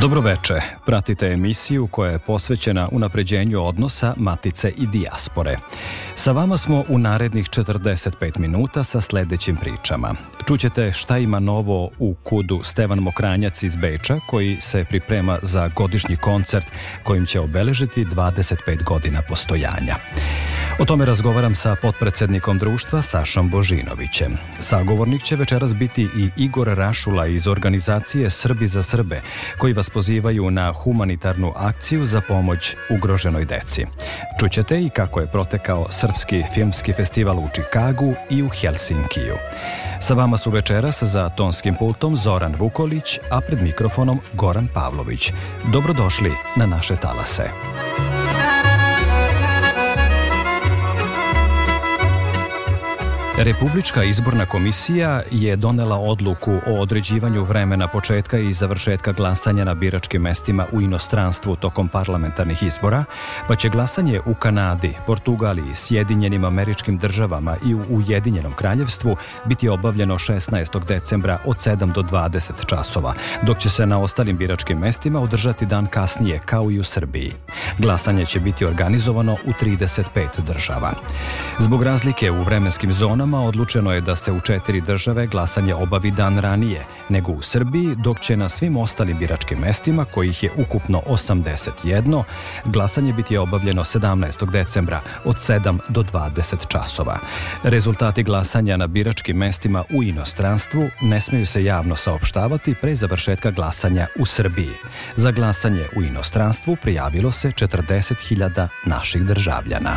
Dobroveče, 0.00 0.54
pratite 0.86 1.26
emisiju 1.26 1.86
koja 1.86 2.12
je 2.12 2.18
posvećena 2.18 2.88
unapređenju 2.92 3.62
odnosa 3.62 4.14
Matice 4.16 4.70
i 4.70 4.86
dijaspore. 4.86 5.58
Sa 6.14 6.32
vama 6.32 6.56
smo 6.56 6.84
u 6.88 6.98
narednih 6.98 7.46
45 7.46 8.38
minuta 8.38 8.84
sa 8.84 9.00
sledećim 9.00 9.56
pričama. 9.56 10.14
Čućete 10.46 10.92
šta 10.92 11.18
ima 11.18 11.40
novo 11.40 11.90
u 11.98 12.14
kudu 12.14 12.60
Stevan 12.62 12.98
Mokranjac 12.98 13.62
iz 13.62 13.76
Beča 13.76 14.16
koji 14.26 14.56
se 14.60 14.84
priprema 14.88 15.38
za 15.42 15.70
godišnji 15.76 16.16
koncert 16.16 16.66
kojim 17.02 17.26
će 17.26 17.40
obeležiti 17.40 18.04
25 18.04 18.84
godina 18.84 19.22
postojanja. 19.28 19.96
O 20.80 20.84
tome 20.84 21.04
razgovaram 21.04 21.54
sa 21.54 21.76
potpredsednikom 21.82 22.58
društva 22.58 23.02
Sašom 23.02 23.50
Božinovićem. 23.50 24.38
Sagovornik 24.60 25.22
će 25.22 25.36
večeras 25.36 25.74
biti 25.74 26.02
i 26.02 26.30
Igor 26.36 26.68
Rašula 26.68 27.26
iz 27.26 27.46
organizacije 27.46 28.30
Srbi 28.30 28.66
za 28.66 28.82
Srbe, 28.82 29.20
koji 29.58 29.72
vas 29.72 29.90
pozivaju 29.90 30.50
na 30.50 30.72
humanitarnu 30.72 31.52
akciju 31.56 32.04
za 32.04 32.20
pomoć 32.20 32.76
ugroženoj 32.90 33.44
deci. 33.44 33.86
Čućete 34.40 34.80
i 34.82 34.88
kako 34.88 35.20
je 35.20 35.26
protekao 35.26 35.86
Srpski 35.90 36.42
filmski 36.54 36.92
festival 36.92 37.38
u 37.38 37.48
Čikagu 37.54 38.14
i 38.30 38.42
u 38.42 38.48
Helsinkiju. 38.48 39.34
Sa 40.00 40.14
vama 40.14 40.36
su 40.36 40.50
večeras 40.50 41.02
za 41.02 41.28
tonskim 41.28 41.74
pultom 41.74 42.16
Zoran 42.16 42.54
Vukolić, 42.58 43.18
a 43.30 43.40
pred 43.40 43.62
mikrofonom 43.62 44.20
Goran 44.32 44.68
Pavlović. 44.74 45.32
Dobrodošli 45.72 46.32
na 46.56 46.66
naše 46.66 46.96
talase. 46.96 47.50
Republička 53.44 54.04
izborna 54.04 54.46
komisija 54.46 55.22
je 55.30 55.56
donela 55.56 55.96
odluku 55.96 56.52
o 56.66 56.80
određivanju 56.80 57.44
vremena 57.44 57.86
početka 57.86 58.38
i 58.38 58.52
završetka 58.52 59.12
glasanja 59.12 59.64
na 59.64 59.74
biračkim 59.74 60.22
mestima 60.22 60.66
u 60.72 60.80
inostranstvu 60.80 61.56
tokom 61.56 61.88
parlamentarnih 61.88 62.62
izbora, 62.62 63.04
pa 63.48 63.56
će 63.56 63.68
glasanje 63.68 64.20
u 64.26 64.34
Kanadi, 64.34 64.94
Portugaliji, 65.06 65.74
Sjedinjenim 65.74 66.44
američkim 66.44 66.98
državama 66.98 67.56
i 67.64 67.74
u 67.74 67.80
Ujedinjenom 67.90 68.52
kraljevstvu 68.52 69.16
biti 69.44 69.68
obavljeno 69.68 70.14
16. 70.14 70.84
decembra 70.84 71.38
od 71.44 71.56
7 71.56 71.92
do 71.92 72.02
20 72.02 72.66
časova, 72.66 73.14
dok 73.42 73.58
će 73.58 73.70
se 73.70 73.86
na 73.86 74.00
ostalim 74.00 74.36
biračkim 74.36 74.78
mestima 74.78 75.20
održati 75.20 75.66
dan 75.66 75.86
kasnije 75.86 76.40
kao 76.44 76.70
i 76.70 76.80
u 76.80 76.84
Srbiji. 76.84 77.32
Glasanje 77.78 78.26
će 78.26 78.40
biti 78.40 78.64
organizovano 78.64 79.32
u 79.32 79.52
35 79.64 80.40
država. 80.46 80.92
Zbog 81.58 81.82
razlike 81.82 82.30
u 82.30 82.42
vremenskim 82.42 82.92
zonama 82.92 83.29
državama 83.30 83.48
odlučeno 83.48 83.92
je 83.92 84.00
da 84.00 84.16
se 84.16 84.32
u 84.32 84.40
četiri 84.40 84.80
države 84.80 85.26
glasanje 85.26 85.74
obavi 85.74 86.10
dan 86.10 86.38
ranije 86.38 86.84
nego 87.08 87.32
u 87.32 87.42
Srbiji, 87.42 87.94
dok 87.94 88.20
će 88.20 88.36
na 88.36 88.48
svim 88.48 88.76
ostalim 88.76 89.18
biračkim 89.18 89.58
mestima, 89.58 90.04
kojih 90.04 90.42
je 90.42 90.50
ukupno 90.56 91.02
81, 91.06 92.22
glasanje 92.64 93.12
biti 93.12 93.36
obavljeno 93.36 93.84
17. 93.84 94.50
decembra 94.50 95.00
od 95.24 95.36
7 95.36 95.78
do 95.88 96.02
20 96.02 96.66
časova. 96.68 97.18
Rezultati 97.62 98.22
glasanja 98.22 98.76
na 98.76 98.86
biračkim 98.86 99.36
mestima 99.36 99.84
u 99.90 100.02
inostranstvu 100.02 100.88
ne 101.02 101.20
smeju 101.20 101.46
se 101.46 101.64
javno 101.64 101.96
saopštavati 101.96 102.74
pre 102.80 102.94
završetka 102.94 103.50
glasanja 103.50 104.06
u 104.18 104.26
Srbiji. 104.26 104.74
Za 105.16 105.30
glasanje 105.30 105.84
u 105.96 106.02
inostranstvu 106.02 106.76
prijavilo 106.82 107.32
se 107.32 107.48
40.000 107.48 108.68
naših 108.86 109.22
državljana. 109.22 109.96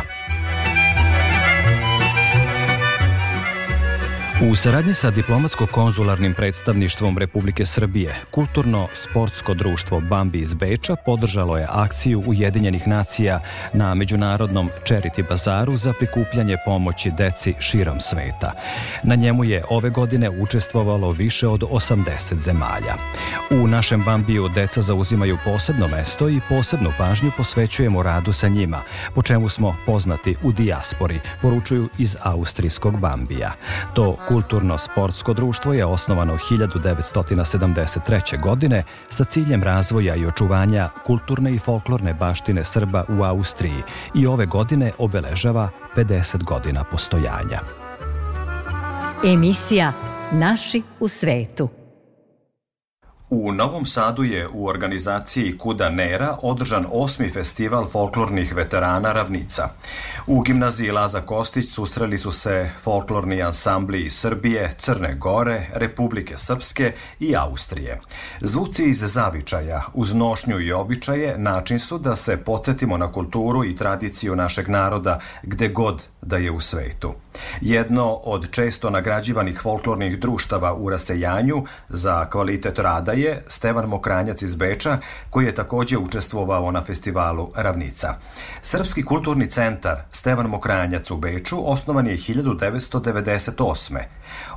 U 4.50 4.56
saradnji 4.56 4.94
sa 4.94 5.10
diplomatsko-konzularnim 5.10 6.34
predstavništvom 6.34 7.18
Republike 7.18 7.66
Srbije, 7.66 8.14
Kulturno-sportsko 8.30 9.54
društvo 9.54 10.00
Bambi 10.00 10.38
iz 10.38 10.54
Beča 10.54 10.96
podržalo 10.96 11.56
je 11.56 11.66
akciju 11.70 12.22
Ujedinjenih 12.26 12.88
nacija 12.88 13.40
na 13.72 13.94
Međunarodnom 13.94 14.70
Charity 14.86 15.28
bazaru 15.28 15.76
za 15.76 15.92
prikupljanje 15.92 16.56
pomoći 16.64 17.10
deci 17.10 17.54
širom 17.58 18.00
sveta. 18.00 18.52
Na 19.02 19.14
njemu 19.14 19.44
je 19.44 19.64
ove 19.70 19.90
godine 19.90 20.30
učestvovalo 20.30 21.10
više 21.10 21.48
od 21.48 21.60
80 21.60 22.38
zemalja. 22.38 22.94
U 23.50 23.66
našem 23.66 24.02
Bambiju 24.06 24.48
deca 24.48 24.82
zauzimaju 24.82 25.38
posebno 25.44 25.88
mesto 25.88 26.28
i 26.28 26.40
posebnu 26.48 26.92
pažnju 26.98 27.30
posvećujemo 27.36 28.02
radu 28.02 28.32
sa 28.32 28.48
njima, 28.48 28.80
po 29.14 29.22
čemu 29.22 29.48
smo 29.48 29.76
poznati 29.86 30.36
u 30.42 30.52
dijaspori, 30.52 31.20
poručuju 31.42 31.88
iz 31.98 32.16
austrijskog 32.22 33.00
Bambija. 33.00 33.52
To 33.94 34.16
Kulturno-sportsko 34.34 35.32
društvo 35.32 35.72
je 35.72 35.84
osnovano 35.84 36.34
1973. 36.34 38.42
godine 38.42 38.82
sa 39.08 39.24
ciljem 39.24 39.62
razvoja 39.62 40.14
i 40.14 40.26
očuvanja 40.26 40.88
kulturne 41.06 41.54
i 41.54 41.58
folklorne 41.58 42.14
baštine 42.14 42.64
Srba 42.64 43.04
u 43.08 43.22
Austriji 43.22 43.82
i 44.14 44.26
ove 44.26 44.46
godine 44.46 44.92
obeležava 44.98 45.68
50 45.96 46.44
godina 46.44 46.84
postojanja. 46.84 47.60
Emisija 49.24 49.92
Naši 50.32 50.82
u 51.00 51.08
svetu. 51.08 51.83
U 53.36 53.52
Novom 53.52 53.86
Sadu 53.86 54.24
je 54.24 54.48
u 54.48 54.66
organizaciji 54.66 55.58
Kuda 55.58 55.90
Nera 55.90 56.36
održan 56.42 56.86
osmi 56.92 57.28
festival 57.28 57.86
folklornih 57.86 58.54
veterana 58.54 59.12
Ravnica. 59.12 59.68
U 60.26 60.40
gimnaziji 60.40 60.90
Laza 60.90 61.20
Kostić 61.20 61.70
susreli 61.70 62.18
su 62.18 62.30
se 62.30 62.70
folklorni 62.78 63.42
ansambli 63.42 64.04
iz 64.04 64.12
Srbije, 64.18 64.70
Crne 64.78 65.14
Gore, 65.14 65.70
Republike 65.74 66.36
Srpske 66.36 66.92
i 67.20 67.36
Austrije. 67.36 68.00
Zvuci 68.40 68.84
iz 68.84 68.98
zavičaja, 68.98 69.82
uz 69.94 70.14
nošnju 70.14 70.60
i 70.60 70.72
običaje, 70.72 71.38
način 71.38 71.78
su 71.78 71.98
da 71.98 72.16
se 72.16 72.36
podsjetimo 72.36 72.96
na 72.96 73.12
kulturu 73.12 73.64
i 73.64 73.76
tradiciju 73.76 74.36
našeg 74.36 74.68
naroda 74.68 75.20
gde 75.42 75.68
god 75.68 76.08
da 76.22 76.36
je 76.36 76.50
u 76.50 76.60
svetu. 76.60 77.14
Jedno 77.60 78.12
od 78.12 78.50
često 78.50 78.90
nagrađivanih 78.90 79.60
folklornih 79.62 80.18
društava 80.18 80.74
u 80.74 80.90
rasejanju 80.90 81.64
za 81.88 82.30
kvalitet 82.30 82.78
rada 82.78 83.12
je 83.12 83.23
Stevan 83.46 83.88
Mokranjac 83.88 84.42
iz 84.42 84.54
Beča, 84.54 84.98
koji 85.30 85.46
je 85.46 85.54
takođe 85.54 85.98
učestvovao 85.98 86.70
na 86.70 86.82
festivalu 86.82 87.50
Ravnica. 87.54 88.14
Srpski 88.62 89.02
kulturni 89.02 89.50
centar 89.50 89.96
Stevan 90.12 90.46
Mokranjac 90.46 91.10
u 91.10 91.16
Beču 91.16 91.72
osnovan 91.72 92.06
je 92.06 92.16
1998. 92.16 93.98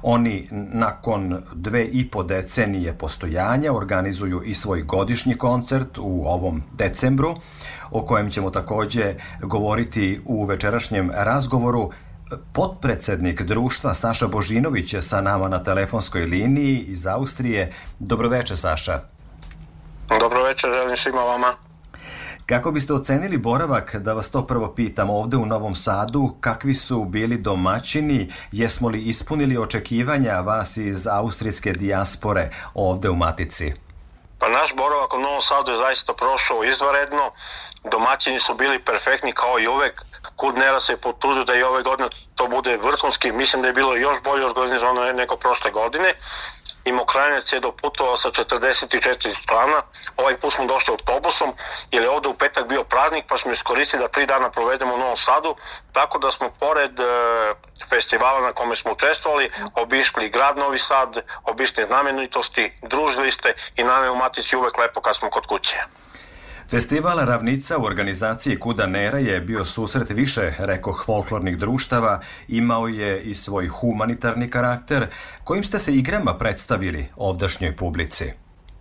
Oni 0.02 0.48
nakon 0.52 1.44
dve 1.54 1.86
i 1.86 2.10
po 2.10 2.24
decenije 2.24 2.94
postojanja 2.94 3.74
organizuju 3.74 4.42
i 4.44 4.54
svoj 4.54 4.82
godišnji 4.82 5.36
koncert 5.36 5.98
u 5.98 6.24
ovom 6.26 6.64
decembru, 6.74 7.36
o 7.92 8.06
kojem 8.06 8.30
ćemo 8.30 8.50
takođe 8.50 9.16
govoriti 9.42 10.20
u 10.26 10.46
večerašnjem 10.46 11.12
razgovoru 11.14 11.92
Potpredsednik 12.54 13.42
društva 13.42 13.94
Saša 13.94 14.28
Božinović 14.28 14.94
je 14.94 15.02
sa 15.02 15.22
nama 15.22 15.48
na 15.48 15.64
telefonskoj 15.64 16.22
liniji 16.22 16.80
iz 16.80 17.08
Austrije. 17.08 17.74
Dobroveče 18.00 18.56
Saša. 18.56 19.00
Dobroveče, 20.20 20.68
želim 20.74 20.98
svima 20.98 21.22
vama. 21.22 21.54
Kako 22.46 22.72
biste 22.72 22.94
ocenili 22.94 23.38
boravak, 23.38 23.96
da 23.96 24.14
vas 24.14 24.32
to 24.32 24.48
prvo 24.48 24.74
pitam, 24.76 25.10
ovde 25.10 25.38
u 25.38 25.46
Novom 25.46 25.74
Sadu, 25.74 26.36
kakvi 26.40 26.74
su 26.74 27.06
bili 27.06 27.38
domaćini, 27.38 28.32
jesmo 28.52 28.90
li 28.90 29.02
ispunili 29.02 29.58
očekivanja 29.58 30.40
vas 30.40 30.78
iz 30.78 31.08
austrijske 31.08 31.72
dijaspore 31.74 32.50
ovde 32.74 33.10
u 33.10 33.16
Matici? 33.16 33.74
Pa 34.40 34.50
naš 34.50 34.76
boravak 34.76 35.14
u 35.14 35.20
Novom 35.20 35.42
Sadu 35.42 35.72
je 35.72 35.78
zaista 35.78 36.14
prošao 36.14 36.64
izvaredno, 36.64 37.32
domaćini 37.90 38.40
su 38.40 38.54
bili 38.54 38.80
perfektni 38.80 39.32
kao 39.32 39.60
i 39.60 39.68
uvek, 39.68 40.02
Kudnera 40.36 40.80
se 40.80 40.98
potrudio 40.98 41.44
da 41.44 41.56
i 41.56 41.64
ove 41.64 41.84
godine 41.84 42.10
to 42.36 42.48
bude 42.48 42.78
vrhunski, 42.78 43.32
mislim 43.32 43.62
da 43.62 43.68
je 43.68 43.74
bilo 43.74 43.96
još 43.96 44.24
bolje 44.24 44.46
organizovano 44.46 45.14
nego 45.14 45.36
prošle 45.36 45.72
godine 45.72 46.14
i 46.88 46.92
Mokranjac 46.92 47.54
je 47.54 47.60
doputovao 47.60 48.18
sa 48.18 48.30
44 48.32 49.48
člana. 49.48 49.82
Ovaj 50.18 50.38
put 50.40 50.54
smo 50.54 50.66
došli 50.66 50.92
autobusom 50.92 51.54
jer 51.92 52.04
je 52.04 52.10
ovde 52.10 52.28
u 52.28 52.34
petak 52.34 52.68
bio 52.68 52.84
praznik 52.84 53.26
pa 53.28 53.38
smo 53.38 53.52
iskoristili 53.52 54.02
da 54.02 54.08
tri 54.08 54.26
dana 54.26 54.50
provedemo 54.50 54.94
u 54.94 54.98
Novom 54.98 55.18
Sadu, 55.18 55.56
tako 55.92 56.20
da 56.20 56.32
smo 56.32 56.50
pored 56.60 57.00
e, 57.00 57.04
festivala 57.90 58.40
na 58.40 58.52
kome 58.52 58.76
smo 58.76 58.92
učestvovali, 58.92 59.52
obišli 59.76 60.30
grad 60.30 60.58
Novi 60.58 60.80
Sad, 60.80 61.18
obišli 61.44 61.86
znamenitosti, 61.86 62.74
družili 62.82 63.32
ste 63.32 63.54
i 63.76 63.84
nam 63.84 64.04
je 64.04 64.12
u 64.12 64.16
Matici 64.16 64.56
uvek 64.56 64.78
lepo 64.78 65.02
kad 65.02 65.16
smo 65.16 65.30
kod 65.30 65.46
kuće. 65.46 65.78
Festival 66.70 67.18
Ravnica 67.26 67.78
u 67.78 67.86
organizaciji 67.86 68.60
Kuda 68.60 68.86
Nera 68.86 69.18
je 69.18 69.40
bio 69.42 69.66
susret 69.66 70.10
više, 70.10 70.54
rekoh, 70.60 71.04
folklornih 71.06 71.58
društava, 71.58 72.20
imao 72.48 72.88
je 72.88 73.22
i 73.22 73.34
svoj 73.34 73.68
humanitarni 73.68 74.50
karakter, 74.50 75.08
kojim 75.44 75.64
ste 75.64 75.80
se 75.80 75.94
igrama 75.94 76.38
predstavili 76.38 77.10
ovdašnjoj 77.16 77.76
publici. 77.76 78.32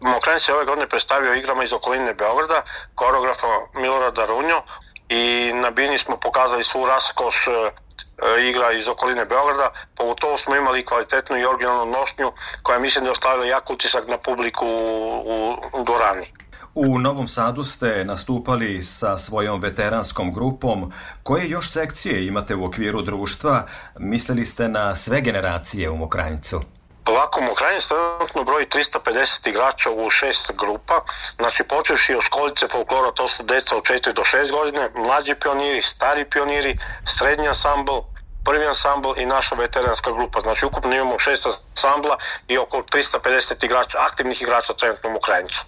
Mokren 0.00 0.41
se 0.41 0.55
ove 0.55 0.65
godine 0.65 0.87
predstavio 0.87 1.35
igrama 1.35 1.65
iz 1.65 1.73
okoline 1.73 2.15
Beograda, 2.15 2.62
koreografa 2.94 3.47
Milorada 3.75 4.27
Runjo 4.27 4.62
i 5.09 5.53
na 5.55 5.71
bini 5.71 5.99
smo 5.99 6.17
pokazali 6.17 6.65
svu 6.65 6.87
raskoš 6.87 7.47
e, 7.47 7.50
igra 8.49 8.73
iz 8.73 8.88
okoline 8.88 9.25
Beograda, 9.25 9.71
pogotovo 9.97 10.38
smo 10.38 10.56
imali 10.56 10.85
kvalitetnu 10.85 11.37
i 11.37 11.47
originalnu 11.47 11.93
nošnju 11.93 12.33
koja 12.62 12.79
mislim 12.79 13.05
da 13.05 13.09
je 13.09 13.12
ostavila 13.12 13.47
jak 13.47 13.71
utisak 13.71 14.09
na 14.09 14.19
publiku 14.19 14.67
u, 14.67 15.56
u 15.73 15.85
Dorani. 15.85 16.27
U 16.78 16.99
Novom 16.99 17.28
Sadu 17.28 17.64
ste 17.64 18.05
nastupali 18.05 18.82
sa 18.82 19.19
svojom 19.19 19.61
veteranskom 19.61 20.32
grupom. 20.32 20.93
Koje 21.23 21.49
još 21.49 21.70
sekcije 21.70 22.26
imate 22.26 22.55
u 22.55 22.64
okviru 22.64 23.02
društva? 23.02 23.67
Mislili 23.99 24.44
ste 24.44 24.69
na 24.69 24.94
sve 24.94 25.20
generacije 25.20 25.90
u 25.90 25.96
Mokranjicu? 25.96 26.61
Ovako, 27.06 27.40
Mokranjic 27.40 27.87
trenutno 27.88 28.44
broji 28.44 28.67
350 28.67 29.49
igrača 29.49 29.90
u 29.90 30.11
šest 30.11 30.52
grupa, 30.58 31.00
znači 31.37 31.62
počevši 31.62 32.14
od 32.14 32.23
školice 32.23 32.69
folklora, 32.69 33.11
to 33.11 33.28
su 33.28 33.43
deca 33.43 33.76
od 33.76 33.82
4 33.82 34.12
do 34.12 34.23
6 34.23 34.50
godine, 34.50 34.88
mlađi 34.96 35.34
pioniri, 35.34 35.82
stari 35.82 36.25
pioniri, 36.25 36.78
srednji 37.05 37.49
ansambl, 37.49 37.99
prvi 38.44 38.67
ansambl 38.67 39.12
i 39.17 39.26
naša 39.26 39.55
veteranska 39.55 40.12
grupa. 40.12 40.40
Znači 40.40 40.67
ukupno 40.67 40.94
imamo 40.94 41.19
šest 41.19 41.46
ansambla 41.46 42.17
i 42.49 42.58
oko 42.58 42.76
350 42.76 43.64
igrača, 43.64 43.99
aktivnih 43.99 44.43
igrača 44.43 44.73
trenutno 44.73 45.11
u 45.11 45.12
Mokranjicu. 45.12 45.64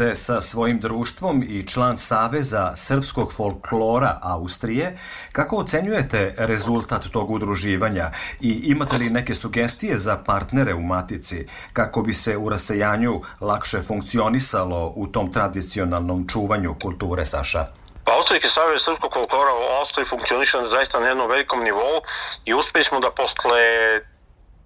Ste 0.00 0.14
sa 0.14 0.40
svojim 0.40 0.80
društvom 0.80 1.42
i 1.42 1.66
član 1.66 1.98
Saveza 1.98 2.76
srpskog 2.76 3.32
folklora 3.32 4.18
Austrije. 4.22 4.98
Kako 5.32 5.56
ocenjujete 5.56 6.34
rezultat 6.38 7.04
tog 7.12 7.30
udruživanja 7.30 8.10
i 8.40 8.50
imate 8.64 8.96
li 8.96 9.10
neke 9.10 9.34
sugestije 9.34 9.96
za 9.96 10.16
partnere 10.16 10.74
u 10.74 10.80
Matici 10.82 11.46
kako 11.72 12.02
bi 12.02 12.14
se 12.14 12.36
u 12.36 12.48
rasejanju 12.48 13.22
lakše 13.40 13.82
funkcionisalo 13.82 14.92
u 14.96 15.06
tom 15.06 15.32
tradicionalnom 15.32 16.28
čuvanju 16.28 16.76
kulture, 16.82 17.24
Saša? 17.24 17.64
Pa 18.04 18.12
Austrijski 18.16 18.48
savez 18.48 18.80
srpskog 18.84 19.12
folklora 19.12 19.52
u 19.52 19.80
Austriji 19.80 20.04
funkcioniše 20.04 20.58
zaista 20.64 21.00
na 21.00 21.06
jednom 21.06 21.28
velikom 21.28 21.60
nivou 21.60 22.00
i 22.44 22.54
uspeli 22.54 22.84
smo 22.84 23.00
da 23.00 23.10
posle 23.10 23.60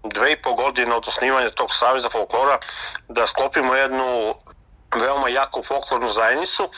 dve 0.05 0.33
i 0.33 0.43
po 0.43 0.55
godine 0.55 0.95
od 0.95 1.09
osnivanja 1.09 1.51
tog 1.51 1.69
saveza 1.73 2.09
folklora 2.09 2.59
da 3.09 3.27
sklopimo 3.27 3.75
jednu 3.75 4.35
veoma 5.01 5.29
jaku 5.29 5.63
folklornu 5.63 6.13
zajednicu 6.13 6.69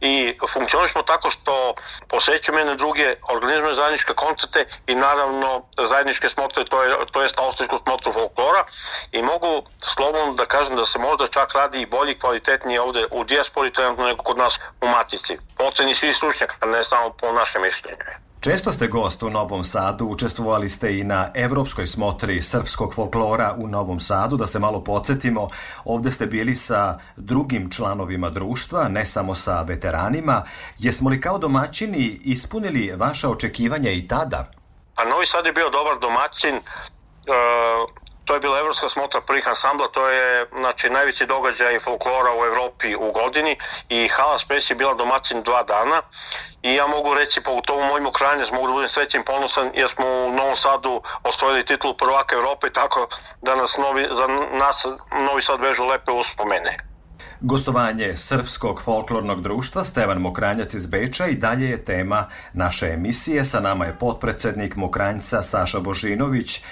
i 0.00 0.38
funkcionišemo 0.52 1.02
tako 1.02 1.30
što 1.30 1.74
posećujemo 2.08 2.58
jedne 2.58 2.74
druge, 2.74 3.14
organizujemo 3.28 3.74
zajedničke 3.74 4.12
koncerte 4.14 4.66
i 4.86 4.94
naravno 4.94 5.62
zajedničke 5.88 6.28
smotre, 6.28 6.64
to 6.64 6.82
je, 6.82 6.96
to 7.12 7.22
jest 7.22 7.38
austrijsku 7.38 7.78
smotru 7.78 8.12
folklora 8.12 8.64
i 9.12 9.22
mogu 9.22 9.62
slobodno 9.94 10.32
da 10.32 10.44
kažem 10.44 10.76
da 10.76 10.86
se 10.86 10.98
možda 10.98 11.26
čak 11.26 11.54
radi 11.54 11.80
i 11.80 11.86
bolji, 11.86 12.18
kvalitetniji 12.18 12.78
ovde 12.78 13.06
u 13.10 13.24
dijaspori 13.24 13.72
trenutno 13.72 14.06
nego 14.06 14.22
kod 14.22 14.38
nas 14.38 14.58
u 14.80 14.86
Matici. 14.88 15.38
Po 15.56 15.64
oceni 15.64 15.94
svih 15.94 16.16
stručnjaka, 16.16 16.66
ne 16.66 16.84
samo 16.84 17.10
po 17.10 17.32
našem 17.32 17.62
mišljenju. 17.62 18.25
Često 18.40 18.72
ste 18.72 18.86
gost 18.86 19.22
u 19.22 19.30
Novom 19.30 19.64
Sadu, 19.64 20.06
učestvovali 20.06 20.68
ste 20.68 20.98
i 20.98 21.04
na 21.04 21.30
Evropskoj 21.34 21.86
smotri 21.86 22.42
srpskog 22.42 22.94
folklora 22.94 23.54
u 23.58 23.68
Novom 23.68 24.00
Sadu, 24.00 24.36
da 24.36 24.46
se 24.46 24.58
malo 24.58 24.84
podsjetimo, 24.84 25.48
ovde 25.84 26.10
ste 26.10 26.26
bili 26.26 26.54
sa 26.54 26.98
drugim 27.16 27.70
članovima 27.70 28.30
društva, 28.30 28.88
ne 28.88 29.06
samo 29.06 29.34
sa 29.34 29.62
veteranima. 29.62 30.44
Jesmo 30.78 31.10
li 31.10 31.20
kao 31.20 31.38
domaćini 31.38 32.20
ispunili 32.24 32.92
vaša 32.96 33.30
očekivanja 33.30 33.90
i 33.90 34.08
tada? 34.08 34.50
A 34.96 35.04
Novi 35.04 35.26
Sad 35.26 35.46
je 35.46 35.52
bio 35.52 35.70
dobar 35.70 35.98
domaćin, 36.00 36.54
e, 36.54 36.60
to 38.26 38.34
je 38.34 38.40
bila 38.40 38.58
evropska 38.58 38.88
smotra 38.88 39.20
prvih 39.20 39.48
ansambla, 39.48 39.88
to 39.88 40.08
je 40.08 40.46
znači, 40.58 40.90
najveći 40.90 41.26
događaj 41.26 41.78
folklora 41.78 42.30
u 42.40 42.44
Evropi 42.44 42.94
u 42.94 43.12
godini 43.12 43.56
i 43.88 44.08
Hala 44.08 44.38
Spes 44.38 44.70
je 44.70 44.76
bila 44.76 44.94
domaćin 44.94 45.42
dva 45.42 45.62
dana 45.62 46.02
i 46.62 46.74
ja 46.74 46.86
mogu 46.86 47.14
reći, 47.14 47.40
pogotovo 47.40 47.86
mojim 47.86 48.06
okranjec, 48.06 48.50
mogu 48.50 48.66
da 48.66 48.72
budem 48.72 48.88
srećen 48.88 49.22
ponosan 49.22 49.70
jer 49.74 49.88
smo 49.88 50.06
u 50.06 50.32
Novom 50.32 50.56
Sadu 50.56 51.02
osvojili 51.22 51.64
titulu 51.64 51.96
prvaka 51.96 52.34
Evrope, 52.34 52.70
tako 52.70 53.08
da 53.42 53.54
nas 53.54 53.76
novi, 53.78 54.08
za 54.10 54.26
nas 54.58 54.86
Novi 55.26 55.42
Sad 55.42 55.60
vežu 55.60 55.84
lepe 55.84 56.10
uspomene. 56.12 56.76
Gostovanje 57.40 58.16
Srpskog 58.16 58.82
folklornog 58.82 59.42
društva 59.42 59.84
Stevan 59.84 60.18
Mokranjac 60.18 60.74
iz 60.74 60.86
Beča 60.86 61.26
i 61.26 61.34
dalje 61.34 61.70
je 61.70 61.84
tema 61.84 62.28
naše 62.52 62.86
emisije. 62.86 63.44
Sa 63.44 63.60
nama 63.60 63.84
je 63.84 63.98
potpredsednik 63.98 64.76
Mokranjca 64.76 65.42
Saša 65.42 65.80
Božinović. 65.80 66.62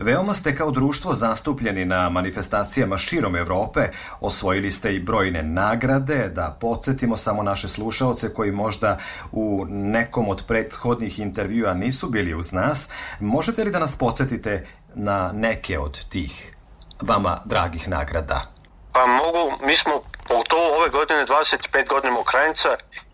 Veoma 0.00 0.34
ste 0.34 0.56
kao 0.56 0.70
društvo 0.70 1.14
zastupljeni 1.14 1.84
na 1.84 2.08
manifestacijama 2.08 2.98
širom 2.98 3.36
Evrope, 3.36 3.88
osvojili 4.20 4.70
ste 4.70 4.94
i 4.94 5.00
brojne 5.00 5.42
nagrade, 5.42 6.28
da 6.28 6.56
podsjetimo 6.60 7.16
samo 7.16 7.42
naše 7.42 7.68
slušaoce 7.68 8.34
koji 8.34 8.52
možda 8.52 8.98
u 9.32 9.64
nekom 9.68 10.28
od 10.28 10.44
prethodnih 10.48 11.18
intervjua 11.18 11.74
nisu 11.74 12.08
bili 12.08 12.34
uz 12.34 12.52
nas. 12.52 12.88
Možete 13.20 13.64
li 13.64 13.70
da 13.70 13.78
nas 13.78 13.96
podsjetite 13.96 14.66
na 14.94 15.32
neke 15.32 15.78
od 15.78 16.08
tih 16.08 16.56
vama 17.00 17.40
dragih 17.44 17.88
nagrada? 17.88 18.42
Pa 18.92 19.06
mogu, 19.06 19.66
mi 19.66 19.76
smo 19.76 19.92
pogotovo 20.28 20.76
ove 20.78 20.88
godine 20.88 21.26
25 21.26 21.88
godina 21.88 22.14
Mokrajnica 22.14 22.68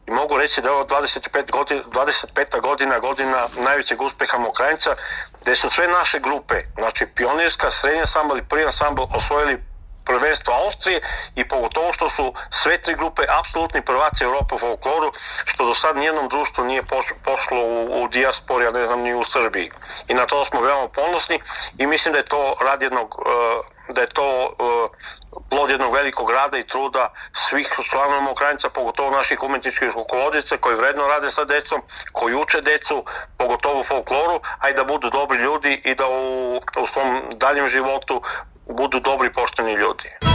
i 0.06 0.10
mogu 0.10 0.36
reći 0.36 0.60
da 0.60 0.68
je 0.68 0.75
ovo 0.75 0.84
25 0.84 1.50
godina, 1.50 1.82
25. 1.82 2.60
godina 2.60 2.98
godina 2.98 3.48
najvećeg 3.56 4.02
uspeha 4.02 4.38
Mokrajnica, 4.38 4.96
gde 5.40 5.56
su 5.56 5.70
sve 5.70 5.88
naše 5.88 6.18
grupe, 6.18 6.54
znači 6.75 7.06
pionirska, 7.06 7.70
srednja 7.70 8.00
ansambl 8.00 8.38
i 8.38 8.48
prvi 8.48 8.64
ansambl 8.64 9.02
osvojili 9.14 9.62
prvenstvo 10.06 10.54
Austrije 10.54 11.00
i 11.34 11.48
pogotovo 11.48 11.92
što 11.92 12.08
su 12.08 12.34
sve 12.50 12.80
tri 12.80 12.94
grupe 12.94 13.22
apsolutni 13.40 13.82
prvaci 13.82 14.25
Europe 14.25 14.54
u 14.54 14.58
folkloru, 14.58 15.12
što 15.44 15.64
do 15.64 15.75
sad 15.75 15.96
nijednom 15.96 16.28
društvu 16.28 16.64
nije 16.64 16.82
pošlo 17.25 17.60
u, 17.62 18.02
u 18.02 18.08
dijaspori, 18.08 18.66
a 18.66 18.70
ne 18.70 18.84
znam 18.84 19.00
ni 19.00 19.14
u 19.14 19.25
Srbiji. 19.25 19.70
I 20.08 20.14
na 20.14 20.26
to 20.26 20.44
smo 20.44 20.60
veoma 20.60 20.88
ponosni 20.88 21.40
i 21.78 21.86
mislim 21.86 22.12
da 22.12 22.18
je 22.18 22.25
to 22.25 22.54
rad 22.60 22.82
jednog 22.82 23.14
da 23.94 24.00
je 24.00 24.06
to 24.06 24.36
jednog 25.87 25.95
velikog 25.95 26.31
rada 26.31 26.59
i 26.59 26.66
truda 26.66 27.09
svih 27.33 27.69
članova 27.90 28.31
Ukrajinica, 28.31 28.69
pogotovo 28.69 29.11
naših 29.11 29.43
umetničkih 29.43 29.88
rukovodica 29.95 30.57
koji 30.57 30.76
vredno 30.76 31.07
rade 31.07 31.31
sa 31.31 31.45
decom, 31.45 31.83
koji 32.12 32.35
uče 32.35 32.61
decu, 32.61 33.05
pogotovo 33.38 33.85
folkloru, 33.85 34.40
a 34.59 34.71
i 34.71 34.75
da 34.75 34.85
budu 34.85 35.11
dobri 35.11 35.38
ljudi 35.38 35.81
i 35.85 35.95
da 35.95 36.07
u, 36.09 36.57
u 36.83 36.87
svom 36.87 37.23
daljem 37.37 37.69
životu 37.69 38.23
budu 38.69 39.00
dobri 39.00 39.33
pošteni 39.33 39.73
ljudi. 39.73 40.25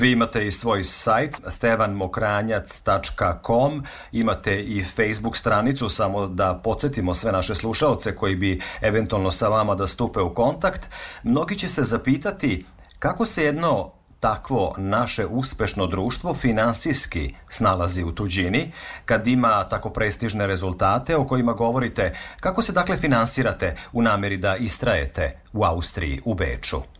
Vi 0.00 0.12
imate 0.12 0.46
i 0.46 0.50
svoj 0.50 0.84
sajt 0.84 1.40
stevanmokranjac.com, 1.48 3.84
imate 4.12 4.60
i 4.60 4.84
Facebook 4.84 5.36
stranicu, 5.36 5.88
samo 5.88 6.26
da 6.26 6.60
podsjetimo 6.64 7.14
sve 7.14 7.32
naše 7.32 7.54
slušaoce 7.54 8.16
koji 8.16 8.36
bi 8.36 8.60
eventualno 8.80 9.30
sa 9.30 9.48
vama 9.48 9.74
da 9.74 9.86
stupe 9.86 10.20
u 10.20 10.34
kontakt. 10.34 10.88
Mnogi 11.22 11.58
će 11.58 11.68
se 11.68 11.82
zapitati 11.82 12.66
kako 12.98 13.26
se 13.26 13.44
jedno 13.44 13.92
takvo 14.20 14.74
naše 14.78 15.26
uspešno 15.26 15.86
društvo 15.86 16.34
finansijski 16.34 17.34
snalazi 17.48 18.04
u 18.04 18.12
tuđini, 18.12 18.72
kad 19.04 19.26
ima 19.26 19.64
tako 19.64 19.90
prestižne 19.90 20.46
rezultate 20.46 21.16
o 21.16 21.26
kojima 21.26 21.52
govorite, 21.52 22.16
kako 22.40 22.62
se 22.62 22.72
dakle 22.72 22.96
finansirate 22.96 23.76
u 23.92 24.02
nameri 24.02 24.36
da 24.36 24.56
istrajete 24.56 25.40
u 25.52 25.64
Austriji, 25.64 26.20
u 26.24 26.34
Beču? 26.34 26.99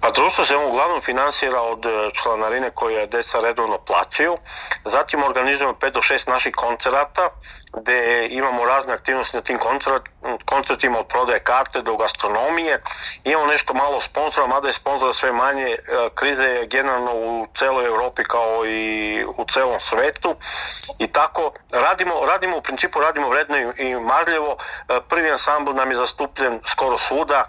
Pa 0.00 0.10
društvo 0.10 0.44
se 0.44 0.56
uglavnom 0.56 1.00
finansira 1.00 1.60
od 1.62 1.86
e, 1.86 2.10
članarine 2.22 2.70
koje 2.70 3.06
deca 3.06 3.40
redovno 3.40 3.78
plaćaju. 3.78 4.36
Zatim 4.84 5.22
organizujemo 5.22 5.74
5 5.74 5.90
do 5.90 6.00
6 6.00 6.28
naših 6.28 6.54
koncerata 6.54 7.30
gde 7.72 8.26
imamo 8.30 8.64
razne 8.64 8.94
aktivnosti 8.94 9.36
na 9.36 9.42
tim 9.42 9.58
koncertima 10.44 10.98
od 10.98 11.06
prodaje 11.06 11.40
karte 11.40 11.82
do 11.82 11.96
gastronomije. 11.96 12.80
Imamo 13.24 13.46
nešto 13.46 13.74
malo 13.74 14.00
sponzora, 14.00 14.46
mada 14.46 14.68
je 14.68 14.72
sponzora 14.72 15.12
sve 15.12 15.32
manje. 15.32 15.66
E, 15.66 15.76
kriza 16.14 16.42
je 16.42 16.66
generalno 16.66 17.12
u 17.14 17.46
celoj 17.54 17.86
Evropi 17.86 18.24
kao 18.24 18.66
i 18.66 19.24
u 19.38 19.44
celom 19.44 19.80
svetu. 19.80 20.34
I 20.98 21.06
tako 21.06 21.52
radimo, 21.72 22.14
radimo 22.26 22.56
u 22.56 22.62
principu 22.62 23.00
radimo 23.00 23.28
vredno 23.28 23.56
i 23.76 23.94
marljivo. 23.94 24.56
E, 24.88 25.00
prvi 25.08 25.30
ansambl 25.30 25.72
nam 25.72 25.90
je 25.90 25.96
zastupljen 25.96 26.60
skoro 26.64 26.98
svuda 26.98 27.44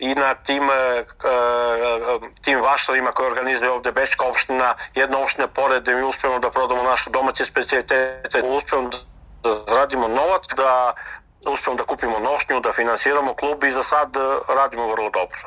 i 0.00 0.14
na 0.14 0.34
tim, 0.34 0.62
e, 0.62 1.00
e, 1.00 1.04
tim 2.42 2.60
vašarima 2.60 3.10
koje 3.12 3.28
organizuje 3.28 3.70
ovde 3.70 3.92
Bečka 3.92 4.24
opština, 4.28 4.74
jedna 4.94 5.18
opština 5.18 5.48
pored 5.48 5.82
da 5.82 5.94
mi 5.94 6.02
uspemo 6.02 6.38
da 6.38 6.50
prodamo 6.50 6.82
naše 6.82 7.10
domaće 7.10 7.44
specialitete, 7.44 8.42
uspemo 8.56 8.90
da 9.42 9.50
zaradimo 9.68 10.08
novac, 10.08 10.44
da 10.56 10.92
uspemo 11.52 11.76
da 11.76 11.82
kupimo 11.82 12.18
nošnju, 12.18 12.60
da 12.60 12.72
finansiramo 12.72 13.34
klub 13.34 13.64
i 13.64 13.70
za 13.70 13.82
sad 13.82 14.16
e, 14.16 14.20
radimo 14.54 14.86
vrlo 14.92 15.10
dobro. 15.10 15.38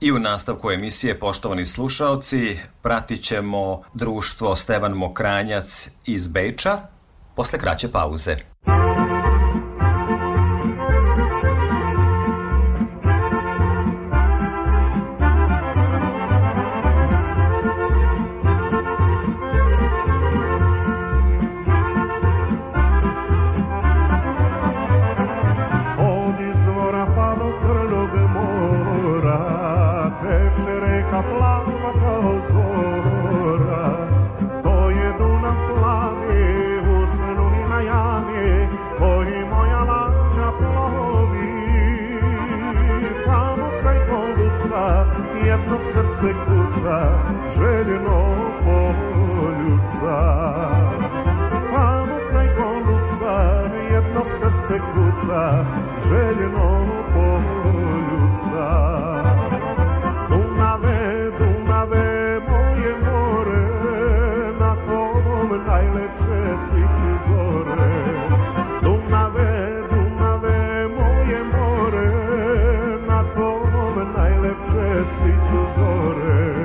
I 0.00 0.12
u 0.12 0.18
nastavku 0.18 0.70
emisije, 0.70 1.18
poštovani 1.18 1.66
slušaoci, 1.66 2.58
pratit 2.82 3.24
ćemo 3.24 3.82
društvo 3.94 4.56
Stevan 4.56 4.92
Mokranjac 4.92 5.88
iz 6.04 6.26
Beča 6.26 6.78
posle 7.36 7.58
kraće 7.58 7.92
pauze. 7.92 8.36
Srce 45.92 46.34
kuca, 46.46 47.08
željeno 47.56 48.34
poljuca. 48.64 50.18
Tamo 51.72 52.16
kraj 52.30 52.48
goluca, 52.56 53.52
jedno 53.92 54.24
srce 54.24 54.78
kuca, 54.78 55.64
željeno 56.08 56.86
poljuca. 57.14 58.68
Dunave, 60.28 61.30
Dunave, 61.38 62.40
moje 62.48 62.94
more, 63.04 63.62
na 64.60 64.74
tobom 64.74 65.60
najlepše 65.66 66.58
sviće 66.58 67.24
zore. 67.26 68.61
Najlepše 75.02 75.14
sviću 75.14 75.66
zore 75.76 76.62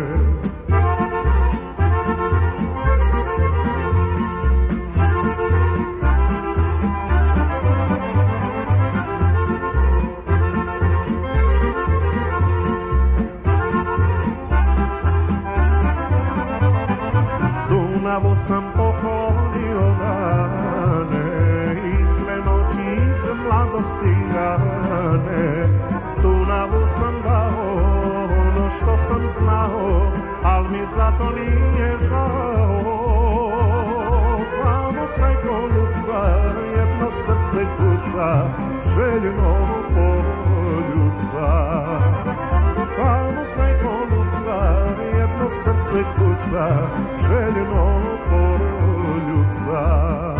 Dunavu 17.70 18.36
sam 18.36 18.67
što 29.38 29.38
sam 29.38 29.46
znao, 29.46 30.12
al 30.44 30.64
mi 30.64 30.86
zato 30.96 31.32
nije 31.36 31.98
žao. 32.00 33.52
Tamo 34.64 35.08
kraj 35.16 35.36
Golubca 35.44 36.20
jedno 36.78 37.12
srce 37.12 37.66
kuca, 37.78 38.44
željno 38.86 39.56
poljuca. 39.96 41.48
Tamo 42.98 43.42
kraj 43.56 43.74
Golubca 43.84 44.58
jedno 45.20 45.50
srce 45.50 46.04
kuca, 46.18 46.68
željno 47.28 48.02
poljuca. 48.30 50.37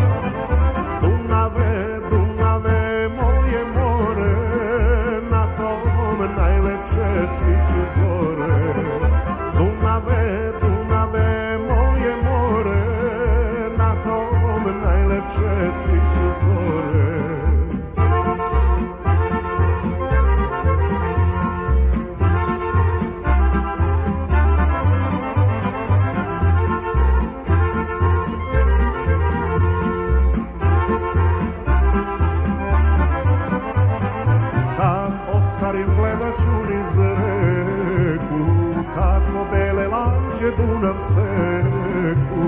Dunav 40.58 40.98
seku. 41.00 42.48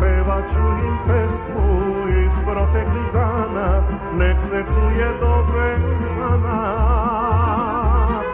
Pevat 0.00 0.44
ću 0.52 0.86
im 0.86 0.96
pesmu 1.06 1.80
iz 2.26 2.32
proteklih 2.46 3.12
dana 3.12 3.82
Nek 4.18 4.36
se 4.40 4.64
čuje 4.68 5.08
dobre 5.20 5.76
znana 5.98 6.62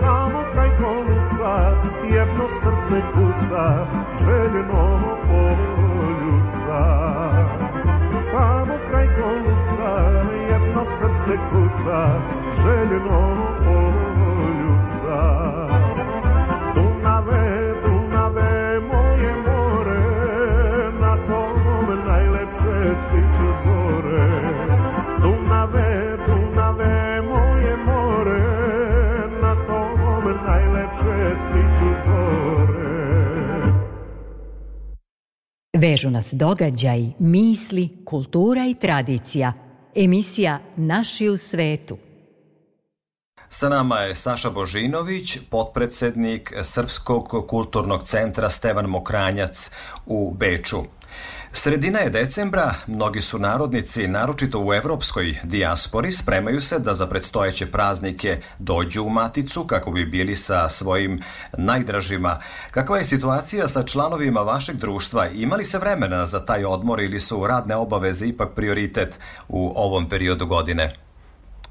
Tamo 0.01 0.43
kraj 0.53 0.71
Golubca 0.81 1.73
jedno 2.05 2.49
srce 2.49 3.01
kuca 3.15 3.87
Željeno 4.25 4.99
poljuca. 5.29 6.81
Tamo 8.33 8.75
kraj 8.91 9.07
Golubca 9.19 9.91
jedno 10.51 10.85
srce 10.85 11.37
kuca 11.51 12.09
Željeno 12.63 13.37
poljuca 13.59 14.10
sviću 23.05 23.49
zore 23.63 24.29
Dunave, 25.23 26.17
Dunave, 26.27 27.23
moje 27.23 27.77
more 27.87 28.41
Na 29.43 29.55
tom 29.67 29.99
najlepše 30.47 31.37
sviću 31.37 31.91
zore 32.05 32.91
Vežu 35.79 36.11
nas 36.11 36.33
događaj, 36.33 37.07
misli, 37.19 37.89
kultura 38.05 38.67
i 38.67 38.75
tradicija. 38.75 39.53
Emisija 39.95 40.59
Naši 40.77 41.29
u 41.29 41.37
svetu. 41.37 41.97
Sa 43.49 43.69
nama 43.69 43.97
je 43.97 44.15
Saša 44.15 44.51
Božinović, 44.51 45.39
potpredsednik 45.51 46.53
Srpskog 46.63 47.45
kulturnog 47.49 48.03
centra 48.03 48.51
Stevan 48.51 48.87
Mokranjac 48.87 49.71
u 50.07 50.35
Beču. 50.39 51.00
Sredina 51.53 51.99
je 51.99 52.11
decembra, 52.11 52.75
mnogi 52.87 53.21
su 53.21 53.39
narodnici, 53.39 54.09
naročito 54.09 54.61
u 54.61 54.75
evropskoj 54.75 55.39
dijaspori, 55.43 56.13
spremaju 56.13 56.61
se 56.61 56.79
da 56.79 56.95
za 56.95 57.07
predstojeće 57.07 57.67
praznike 57.67 58.41
dođu 58.59 59.03
u 59.03 59.11
Maticu 59.11 59.65
kako 59.65 59.91
bi 59.91 60.07
bili 60.07 60.37
sa 60.37 60.69
svojim 60.69 61.23
najdražima. 61.59 62.41
Kakva 62.71 62.99
je 62.99 63.05
situacija 63.05 63.69
sa 63.69 63.83
članovima 63.83 64.41
vašeg 64.41 64.77
društva? 64.77 65.29
Imali 65.29 65.65
se 65.65 65.79
vremena 65.79 66.27
za 66.27 66.45
taj 66.45 66.65
odmor 66.65 67.01
ili 67.01 67.21
su 67.21 67.47
radne 67.47 67.77
obaveze 67.77 68.27
ipak 68.27 68.49
prioritet 68.55 69.19
u 69.49 69.73
ovom 69.77 70.09
periodu 70.09 70.47
godine? 70.47 71.10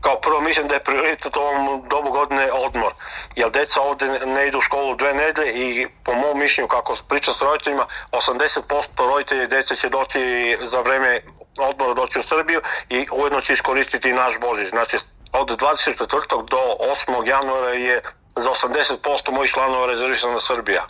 Kao 0.02 0.20
prvo 0.20 0.42
mislim 0.42 0.68
da 0.68 0.74
je 0.74 0.84
prioritet 0.84 1.36
u 1.36 1.40
ovom 1.40 1.84
dobu 1.90 2.12
godine 2.12 2.52
odmor, 2.52 2.94
jer 3.36 3.52
deca 3.52 3.82
ovde 3.82 4.06
ne 4.26 4.48
idu 4.48 4.58
u 4.58 4.62
školu 4.62 4.96
dve 4.96 5.14
nedelje 5.14 5.52
i 5.54 5.88
po 6.04 6.14
mom 6.14 6.40
mišljenju 6.40 6.68
kako 6.68 6.96
pričam 7.10 7.34
s 7.34 7.42
roditeljima, 7.42 7.86
80% 8.12 9.08
roditelja 9.08 9.44
i 9.44 9.48
dece 9.48 9.76
će 9.76 9.90
doći 9.90 10.58
za 10.62 10.82
vreme 10.82 11.22
odmora 11.60 11.94
doći 11.94 12.20
u 12.20 12.24
Srbiju 12.24 12.62
i 12.90 13.08
ujedno 13.12 13.42
će 13.42 13.54
iskoristiti 13.54 14.14
naš 14.14 14.34
Božić. 14.42 14.70
Znači 14.70 14.98
od 15.34 15.50
24. 15.50 16.50
do 16.50 16.62
8. 17.08 17.28
januara 17.28 17.74
je 17.74 18.02
za 18.36 18.50
80% 18.50 19.32
mojih 19.32 19.52
članova 19.52 19.86
rezervisana 19.86 20.40
Srbija. 20.40 20.86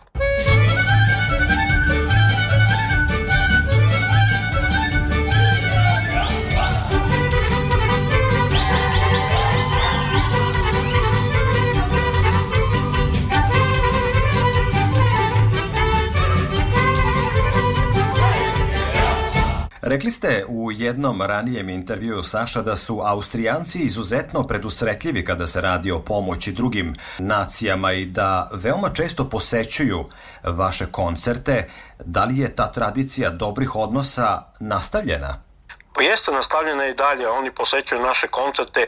Rekli 19.89 20.11
ste 20.11 20.45
u 20.47 20.71
jednom 20.71 21.21
ranijem 21.21 21.69
intervju, 21.69 22.19
Saša, 22.19 22.61
da 22.61 22.75
su 22.75 23.01
Austrijanci 23.03 23.79
izuzetno 23.79 24.43
predusretljivi 24.43 25.25
kada 25.25 25.47
se 25.47 25.61
radi 25.61 25.91
o 25.91 25.99
pomoći 25.99 26.51
drugim 26.51 26.95
nacijama 27.19 27.93
i 27.93 28.05
da 28.05 28.49
veoma 28.53 28.89
često 28.89 29.29
posećuju 29.29 30.05
vaše 30.43 30.85
koncerte. 30.91 31.69
Da 32.05 32.25
li 32.25 32.37
je 32.37 32.55
ta 32.55 32.71
tradicija 32.71 33.29
dobrih 33.29 33.75
odnosa 33.75 34.41
nastavljena? 34.59 35.48
Pa 35.93 36.03
jeste 36.03 36.31
nastavljena 36.31 36.85
i 36.85 36.93
dalje, 36.93 37.29
oni 37.29 37.51
posećuju 37.51 38.01
naše 38.01 38.27
koncerte. 38.27 38.87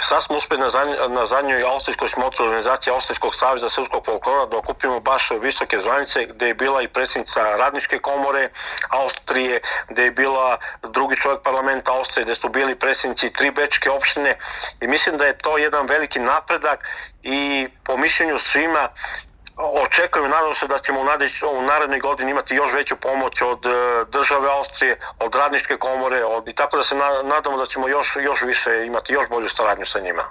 Sad 0.00 0.22
smo 0.22 0.36
uspeli 0.36 0.60
na, 0.60 0.70
zadnj, 0.70 0.92
na 1.08 1.26
zadnjoj 1.26 1.62
austrijskoj 1.62 2.08
smotru 2.08 2.44
organizacije 2.44 2.94
Austrijskog 2.94 3.34
savjeza 3.34 3.68
srpskog 3.68 4.04
folklora 4.04 4.46
da 4.46 4.56
okupimo 4.56 5.00
baš 5.00 5.30
visoke 5.30 5.78
zvanice 5.78 6.24
gde 6.24 6.46
je 6.46 6.54
bila 6.54 6.82
i 6.82 6.88
predsjednica 6.88 7.40
Radničke 7.56 7.98
komore 7.98 8.48
Austrije, 8.90 9.60
gde 9.88 10.04
je 10.04 10.10
bila 10.10 10.56
drugi 10.82 11.16
čovjek 11.16 11.42
parlamenta 11.42 11.92
Austrije, 11.92 12.24
gde 12.24 12.34
su 12.34 12.48
bili 12.48 12.78
predsjednici 12.78 13.32
tri 13.32 13.50
bečke 13.50 13.90
opštine 13.90 14.36
i 14.80 14.86
mislim 14.86 15.16
da 15.16 15.26
je 15.26 15.38
to 15.38 15.58
jedan 15.58 15.86
veliki 15.86 16.20
napredak 16.20 16.88
i 17.22 17.68
po 17.84 17.96
mišljenju 17.96 18.38
svima 18.38 18.88
očekujem, 19.84 20.30
nadam 20.30 20.54
se 20.54 20.66
da 20.66 20.78
ćemo 20.78 21.00
u, 21.00 21.04
nadeć, 21.04 21.42
u 21.42 21.62
narednoj 21.62 22.00
godini 22.00 22.30
imati 22.30 22.54
još 22.54 22.72
veću 22.74 22.96
pomoć 22.96 23.42
od 23.42 23.66
e, 23.66 23.70
države 24.12 24.48
Austrije, 24.58 24.96
od 25.20 25.34
radničke 25.34 25.76
komore, 25.76 26.24
od, 26.24 26.48
i 26.48 26.52
tako 26.52 26.76
da 26.76 26.82
se 26.82 26.94
na, 26.94 27.08
nadamo 27.34 27.56
da 27.56 27.66
ćemo 27.66 27.88
još, 27.88 28.16
još 28.24 28.42
više 28.42 28.70
imati 28.86 29.12
još 29.12 29.28
bolju 29.28 29.48
saradnju 29.48 29.86
sa 29.86 30.00
njima. 30.00 30.22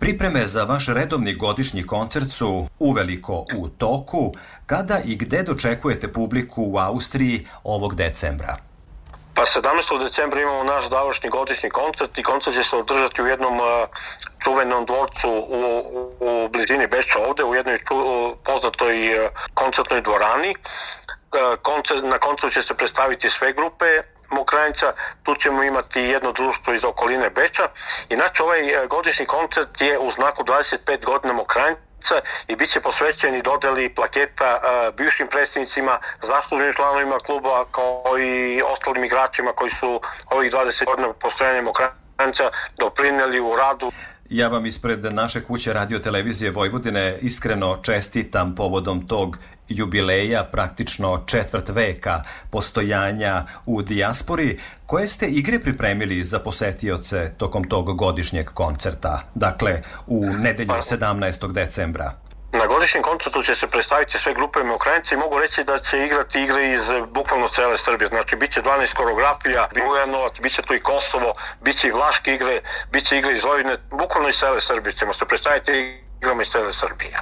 Pripreme 0.00 0.46
za 0.46 0.64
vaš 0.64 0.86
redovni 0.88 1.34
godišnji 1.34 1.86
koncert 1.86 2.30
su 2.30 2.66
uveliko 2.78 3.44
u 3.56 3.68
toku. 3.68 4.32
Kada 4.66 5.00
i 5.04 5.16
gde 5.16 5.42
dočekujete 5.42 6.12
publiku 6.12 6.62
u 6.62 6.78
Austriji 6.78 7.48
ovog 7.64 7.94
decembra? 7.94 8.54
Pa 9.40 9.46
17. 9.46 9.98
decembra 9.98 10.40
imamo 10.40 10.64
naš 10.64 10.88
završni 10.88 11.30
godišnji 11.30 11.70
koncert 11.70 12.18
i 12.18 12.22
koncert 12.22 12.56
će 12.56 12.64
se 12.64 12.76
održati 12.76 13.22
u 13.22 13.26
jednom 13.26 13.60
uh, 13.60 13.66
čuvenom 14.44 14.86
dvorcu 14.86 15.28
u, 15.30 15.82
u, 15.94 16.12
u 16.20 16.48
blizini 16.48 16.86
Beča 16.86 17.18
ovde, 17.28 17.44
u 17.44 17.54
jednoj 17.54 17.78
ču, 17.78 17.94
poznatoj 18.44 19.18
uh, 19.18 19.30
koncertnoj 19.54 20.00
dvorani. 20.00 20.54
Uh, 20.54 21.58
koncert, 21.62 22.04
na 22.04 22.18
koncu 22.18 22.50
će 22.50 22.62
se 22.62 22.74
predstaviti 22.74 23.30
sve 23.30 23.52
grupe 23.52 23.84
Mokranjica, 24.30 24.92
tu 25.22 25.34
ćemo 25.34 25.62
imati 25.62 26.00
jedno 26.00 26.32
društvo 26.32 26.74
iz 26.74 26.84
okoline 26.84 27.30
Beča. 27.30 27.68
Inače, 28.08 28.42
ovaj 28.42 28.60
godišnji 28.90 29.26
koncert 29.26 29.80
je 29.80 29.98
u 29.98 30.10
znaku 30.10 30.44
25 30.44 31.04
godina 31.04 31.32
Mokranjica 31.32 31.89
i 32.48 32.56
bit 32.56 32.70
će 32.70 32.80
posvećeni 32.80 33.42
dodeli 33.42 33.94
plaketa 33.94 34.58
uh, 34.60 34.96
bivšim 34.96 35.28
predsjednicima, 35.28 35.98
zasluženim 36.20 36.72
članovima 36.72 37.18
kluba 37.18 37.64
kao 37.70 38.18
i 38.18 38.62
ostalim 38.62 39.04
igračima 39.04 39.52
koji 39.52 39.70
su 39.70 40.00
ovih 40.30 40.52
20 40.52 40.84
godina 40.86 41.12
postojanja 41.12 41.62
Mokranjica 41.62 42.50
doprineli 42.78 43.40
u 43.40 43.56
radu. 43.56 43.92
Ja 44.30 44.48
vam 44.48 44.66
ispred 44.66 45.04
naše 45.04 45.44
kuće 45.44 45.72
radio 45.72 45.98
televizije 45.98 46.50
Vojvodine 46.50 47.18
iskreno 47.20 47.78
čestitam 47.82 48.54
povodom 48.54 49.08
tog 49.08 49.36
jubileja, 49.70 50.44
praktično 50.44 51.22
četvrt 51.26 51.68
veka 51.68 52.22
postojanja 52.50 53.46
u 53.66 53.82
dijaspori. 53.82 54.60
Koje 54.86 55.08
ste 55.08 55.26
igre 55.26 55.60
pripremili 55.60 56.24
za 56.24 56.38
posetioce 56.38 57.32
tokom 57.36 57.64
tog 57.68 57.96
godišnjeg 57.96 58.44
koncerta, 58.54 59.22
dakle 59.34 59.80
u 60.06 60.24
nedelju 60.42 60.68
17. 60.68 61.52
decembra? 61.52 62.12
Na 62.52 62.66
godišnjem 62.66 63.02
koncertu 63.02 63.42
će 63.42 63.54
se 63.54 63.66
predstaviti 63.66 64.18
sve 64.18 64.34
grupe 64.34 64.58
Ukrajinci 64.74 65.14
i 65.14 65.18
mogu 65.18 65.38
reći 65.38 65.64
da 65.64 65.78
će 65.78 65.98
igrati 65.98 66.42
igre 66.42 66.72
iz 66.72 66.82
bukvalno 67.14 67.48
cele 67.48 67.78
Srbije. 67.78 68.08
Znači, 68.08 68.36
bit 68.36 68.50
će 68.52 68.60
12 68.60 68.94
koreografija, 68.94 69.68
Bujanovac, 69.86 70.40
bit 70.40 70.54
će 70.54 70.62
tu 70.62 70.74
i 70.74 70.80
Kosovo, 70.80 71.34
bit 71.60 71.76
će 71.76 71.88
i 71.88 71.90
Vlaške 71.90 72.34
igre, 72.34 72.60
bit 72.92 73.06
će 73.06 73.18
igre 73.18 73.32
iz 73.32 73.44
Vojvodine, 73.44 73.76
bukvalno 73.90 74.28
iz 74.28 74.34
cele 74.34 74.60
Srbije 74.60 74.92
ćemo 74.92 75.12
se 75.12 75.24
predstaviti 75.26 76.02
igrama 76.20 76.42
iz 76.42 76.48
cele 76.48 76.72
Srbije. 76.72 77.16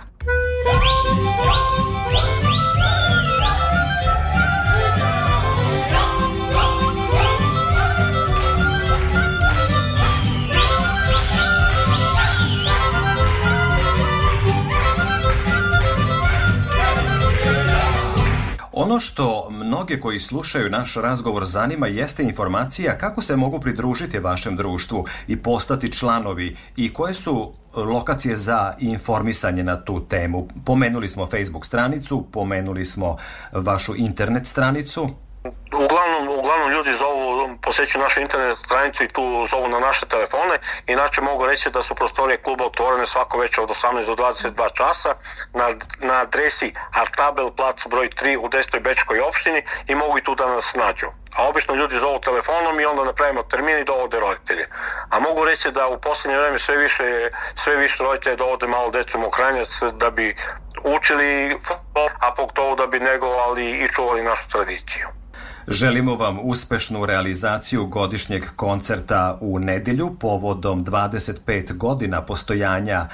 Ono 18.81 19.01
što 19.01 19.51
mnoge 19.51 20.01
koji 20.01 20.19
slušaju 20.19 20.71
naš 20.71 20.95
razgovor 20.95 21.45
zanima 21.45 21.87
jeste 21.87 22.23
informacija 22.23 22.99
kako 22.99 23.23
se 23.23 23.37
mogu 23.37 23.61
pridružiti 23.61 24.19
vašem 24.19 24.57
društvu 24.57 25.05
i 25.29 25.37
postati 25.37 25.93
članovi 25.93 26.57
i 26.77 26.93
koje 26.93 27.15
su 27.15 27.53
lokacije 27.75 28.37
za 28.37 28.75
informisanje 28.79 29.63
na 29.63 29.85
tu 29.85 30.01
temu. 30.01 30.49
Pomenuli 30.65 31.09
smo 31.09 31.27
Facebook 31.27 31.67
stranicu, 31.67 32.25
pomenuli 32.33 32.85
smo 32.85 33.17
vašu 33.53 33.97
internet 33.97 34.47
stranicu. 34.47 35.09
Uglavnom, 35.67 35.98
uglavnom 36.49 36.73
ljudi 36.73 36.93
zovu, 36.93 37.59
posećuju 37.63 38.03
našu 38.03 38.21
internet 38.21 38.57
stranicu 38.57 39.05
i 39.05 39.09
tu 39.09 39.47
zovu 39.51 39.69
na 39.69 39.79
naše 39.79 40.07
telefone. 40.07 40.59
Inače 40.87 41.21
mogu 41.21 41.47
reći 41.47 41.71
da 41.71 41.83
su 41.83 41.95
prostorije 41.95 42.41
kluba 42.41 42.65
otvorene 42.65 43.07
svako 43.07 43.39
večer 43.39 43.61
od 43.65 43.71
18 43.71 44.07
do 44.07 44.15
22 44.15 44.69
časa 44.75 45.15
na, 45.55 45.69
na 45.99 46.15
adresi 46.21 46.73
Artabel 46.95 47.51
plac 47.51 47.87
broj 47.87 48.09
3 48.09 48.37
u 48.37 48.49
10. 48.49 48.81
Bečkoj 48.81 49.21
opštini 49.21 49.63
i 49.87 49.95
mogu 49.95 50.19
i 50.19 50.23
tu 50.23 50.35
da 50.35 50.47
nas 50.47 50.75
nađu. 50.75 51.07
A 51.37 51.49
obično 51.49 51.75
ljudi 51.75 51.99
zovu 51.99 52.19
telefonom 52.19 52.81
i 52.81 52.85
onda 52.85 53.05
napravimo 53.05 53.43
termin 53.43 53.79
i 53.79 53.85
dovode 53.85 54.21
roditelje. 54.21 54.67
A 55.11 55.21
mogu 55.21 55.45
reći 55.45 55.71
da 55.71 55.89
u 55.89 56.01
poslednje 56.01 56.39
vreme 56.39 56.59
sve 56.59 56.77
više, 56.77 57.29
sve 57.55 57.77
više 57.77 58.03
roditelje 58.03 58.37
dovode 58.37 58.67
malo 58.67 58.91
decu 58.91 59.19
mokranjac 59.19 59.69
da 59.93 60.11
bi 60.11 60.37
učili, 60.85 61.59
a 62.21 62.33
pogotovo 62.37 62.75
da 62.77 62.87
bi 62.87 63.01
negovali 63.01 63.71
i 63.71 63.89
čuvali 63.89 64.23
našu 64.23 64.49
tradiciju. 64.49 65.09
Želimo 65.71 66.15
vam 66.15 66.39
uspešnu 66.43 67.07
realizaciju 67.07 67.87
godišnjeg 67.87 68.45
koncerta 68.57 69.39
u 69.41 69.59
nedelju 69.59 70.17
povodom 70.21 70.85
25 70.85 71.77
godina 71.77 72.23
postojanja 72.23 73.09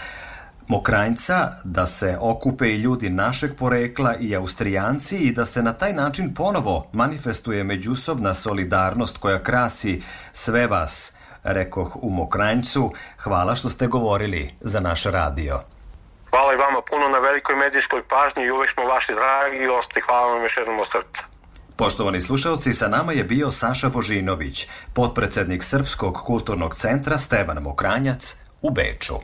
Mokranjca, 0.68 1.50
da 1.64 1.86
se 1.86 2.18
okupe 2.20 2.68
i 2.68 2.76
ljudi 2.76 3.10
našeg 3.10 3.50
porekla 3.58 4.14
i 4.16 4.36
Austrijanci 4.36 5.18
i 5.18 5.32
da 5.32 5.44
se 5.44 5.62
na 5.62 5.72
taj 5.72 5.92
način 5.92 6.34
ponovo 6.34 6.86
manifestuje 6.92 7.64
međusobna 7.64 8.34
solidarnost 8.34 9.18
koja 9.18 9.42
krasi 9.42 10.02
sve 10.32 10.66
vas, 10.66 11.16
rekoh 11.42 11.96
u 12.02 12.10
Mokranjcu. 12.10 12.92
Hvala 13.18 13.54
što 13.54 13.70
ste 13.70 13.86
govorili 13.86 14.50
za 14.60 14.80
naš 14.80 15.04
radio. 15.04 15.60
Hvala 16.30 16.52
i 16.54 16.56
vama 16.56 16.80
puno 16.90 17.08
na 17.08 17.18
velikoj 17.18 17.56
medijskoj 17.56 18.02
pažnji 18.08 18.44
i 18.44 18.50
uvek 18.50 18.70
smo 18.70 18.84
vaši 18.84 19.12
dragi 19.14 19.66
gosti. 19.66 20.00
Hvala 20.00 20.32
vam 20.32 20.42
još 20.42 20.56
jednom 20.56 20.80
od 20.80 20.86
srca. 20.86 21.33
Poštovani 21.76 22.20
slušalci, 22.20 22.72
sa 22.72 22.88
nama 22.88 23.12
je 23.12 23.24
bio 23.24 23.50
Saša 23.50 23.88
Božinović, 23.88 24.68
potpredsednik 24.92 25.62
Srpskog 25.62 26.14
kulturnog 26.14 26.74
centra 26.74 27.18
Stevan 27.18 27.62
Mokranjac 27.62 28.36
u 28.62 28.70
Beču. 28.70 29.14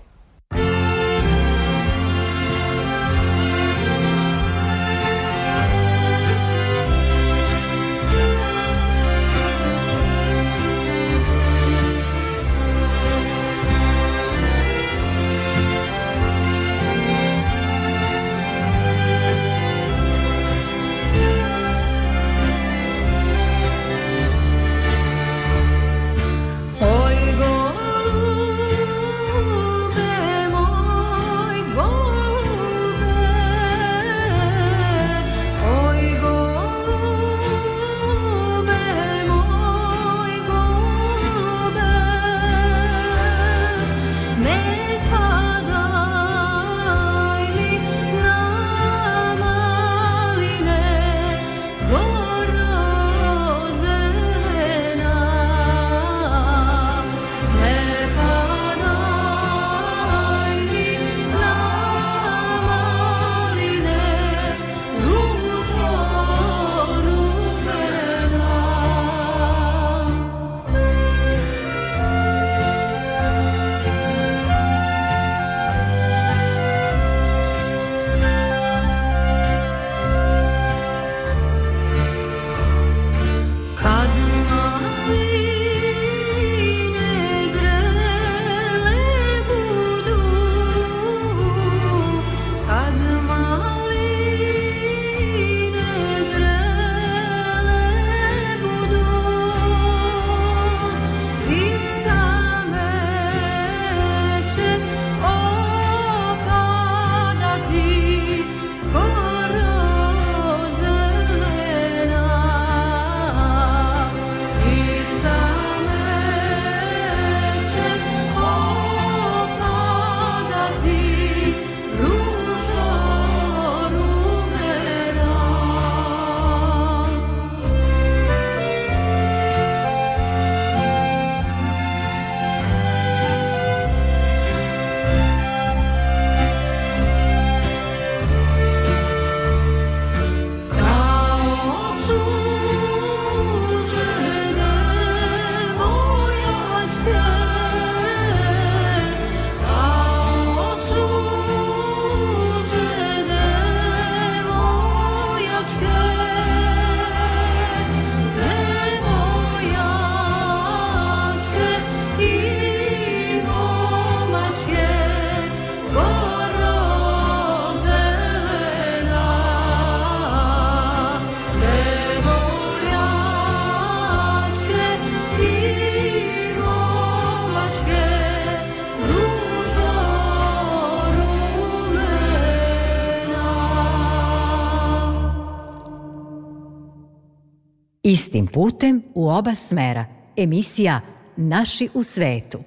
Istim 188.20 188.46
putem 188.46 189.02
u 189.14 189.28
oba 189.28 189.54
smera. 189.54 190.04
Emisija 190.37 191.00
Naši 191.37 191.88
u 191.94 192.02
svetu. 192.02 192.59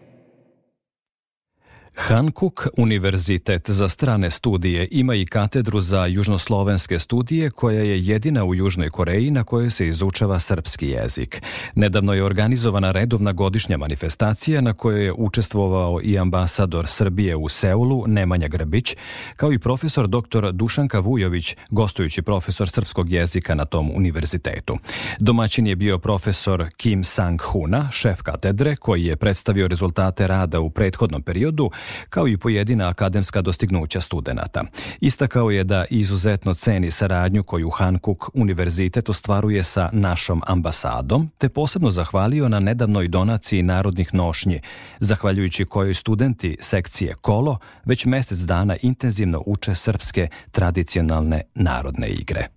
Hankuk 1.95 2.67
Univerzitet 2.77 3.69
za 3.69 3.89
strane 3.89 4.29
studije 4.29 4.87
ima 4.91 5.15
i 5.15 5.25
katedru 5.25 5.81
za 5.81 6.05
južnoslovenske 6.05 6.99
studije 6.99 7.51
koja 7.51 7.81
je 7.81 8.05
jedina 8.05 8.45
u 8.45 8.55
Južnoj 8.55 8.89
Koreji 8.89 9.31
na 9.31 9.43
kojoj 9.43 9.69
se 9.69 9.87
izučava 9.87 10.39
srpski 10.39 10.87
jezik. 10.87 11.41
Nedavno 11.75 12.13
je 12.13 12.23
organizovana 12.23 12.91
redovna 12.91 13.31
godišnja 13.31 13.77
manifestacija 13.77 14.61
na 14.61 14.73
kojoj 14.73 15.05
je 15.05 15.13
učestvovao 15.13 15.99
i 16.03 16.17
ambasador 16.17 16.87
Srbije 16.87 17.35
u 17.35 17.49
Seulu 17.49 18.03
Nemanja 18.07 18.47
Grbić, 18.47 18.95
kao 19.35 19.53
i 19.53 19.59
profesor 19.59 20.07
dr. 20.07 20.51
Dušanka 20.51 20.99
Vujović, 20.99 21.55
gostujući 21.69 22.21
profesor 22.21 22.69
srpskog 22.69 23.11
jezika 23.11 23.55
na 23.55 23.65
tom 23.65 23.91
univerzitetu. 23.95 24.77
Domaćin 25.19 25.67
je 25.67 25.75
bio 25.75 25.99
profesor 25.99 26.69
Kim 26.77 27.03
Sang-huna, 27.03 27.91
šef 27.91 28.21
katedre, 28.21 28.75
koji 28.75 29.05
je 29.05 29.15
predstavio 29.15 29.67
rezultate 29.67 30.27
rada 30.27 30.59
u 30.59 30.69
prethodnom 30.69 31.21
periodu, 31.21 31.71
kao 32.09 32.27
i 32.27 32.37
pojedina 32.37 32.89
akademska 32.89 33.41
dostignuća 33.41 34.01
studenta. 34.01 34.63
Istakao 35.01 35.51
je 35.51 35.63
da 35.63 35.85
izuzetno 35.89 36.53
ceni 36.53 36.91
saradnju 36.91 37.43
koju 37.43 37.69
Hankuk 37.69 38.29
univerzitet 38.33 39.09
ostvaruje 39.09 39.63
sa 39.63 39.89
našom 39.93 40.41
ambasadom, 40.47 41.29
te 41.37 41.49
posebno 41.49 41.91
zahvalio 41.91 42.49
na 42.49 42.59
nedavnoj 42.59 43.07
donaciji 43.07 43.63
narodnih 43.63 44.13
nošnji, 44.13 44.59
zahvaljujući 44.99 45.65
kojoj 45.65 45.93
studenti 45.93 46.57
sekcije 46.59 47.15
Kolo 47.21 47.57
već 47.85 48.05
mesec 48.05 48.39
dana 48.39 48.75
intenzivno 48.81 49.43
uče 49.45 49.75
srpske 49.75 50.27
tradicionalne 50.51 51.41
narodne 51.55 52.07
igre. 52.07 52.47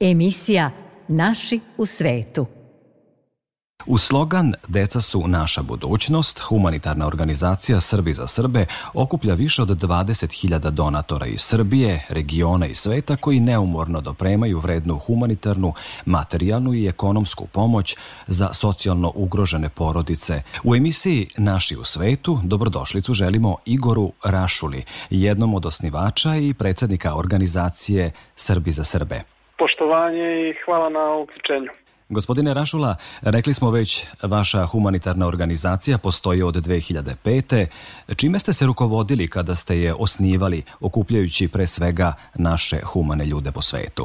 Emisija 0.00 0.70
Naši 1.08 1.60
u 1.76 1.86
svetu– 1.86 2.46
U 3.86 3.98
slogan 3.98 4.54
Deca 4.68 5.00
su 5.00 5.28
naša 5.28 5.62
budućnost, 5.62 6.40
humanitarna 6.40 7.06
organizacija 7.06 7.80
Srbi 7.80 8.12
za 8.12 8.26
Srbe 8.26 8.66
okuplja 8.94 9.34
više 9.34 9.62
od 9.62 9.68
20.000 9.68 10.70
donatora 10.70 11.26
iz 11.26 11.40
Srbije, 11.40 12.06
regiona 12.08 12.66
i 12.66 12.74
sveta 12.74 13.16
koji 13.16 13.40
neumorno 13.40 14.00
dopremaju 14.00 14.58
vrednu 14.58 14.98
humanitarnu, 14.98 15.72
materijalnu 16.06 16.74
i 16.74 16.86
ekonomsku 16.86 17.46
pomoć 17.46 17.96
za 18.26 18.52
socijalno 18.52 19.12
ugrožene 19.14 19.68
porodice. 19.68 20.42
U 20.64 20.74
emisiji 20.74 21.28
Naši 21.36 21.76
u 21.76 21.84
svetu 21.84 22.38
dobrodošlicu 22.44 23.14
želimo 23.14 23.56
Igoru 23.64 24.12
Rašuli, 24.24 24.84
jednom 25.10 25.54
od 25.54 25.66
osnivača 25.66 26.36
i 26.36 26.54
predsednika 26.54 27.14
organizacije 27.14 28.12
Srbi 28.36 28.70
za 28.70 28.84
Srbe. 28.84 29.22
Poštovanje 29.58 30.50
i 30.50 30.54
hvala 30.64 30.88
na 30.88 31.14
uključenju. 31.14 31.87
Gospodine 32.10 32.54
Rašula, 32.54 32.96
rekli 33.22 33.54
smo 33.54 33.70
već, 33.70 34.06
vaša 34.22 34.58
humanitarna 34.72 35.26
organizacija 35.26 35.98
postoji 36.02 36.42
od 36.42 36.54
2005. 36.54 37.66
Čime 38.20 38.38
ste 38.38 38.52
se 38.52 38.66
rukovodili 38.66 39.28
kada 39.28 39.54
ste 39.54 39.74
je 39.74 39.94
osnivali, 39.94 40.62
okupljajući 40.80 41.48
pre 41.52 41.66
svega 41.66 42.12
naše 42.34 42.76
humane 42.92 43.24
ljude 43.26 43.50
po 43.54 43.62
svetu? 43.62 44.04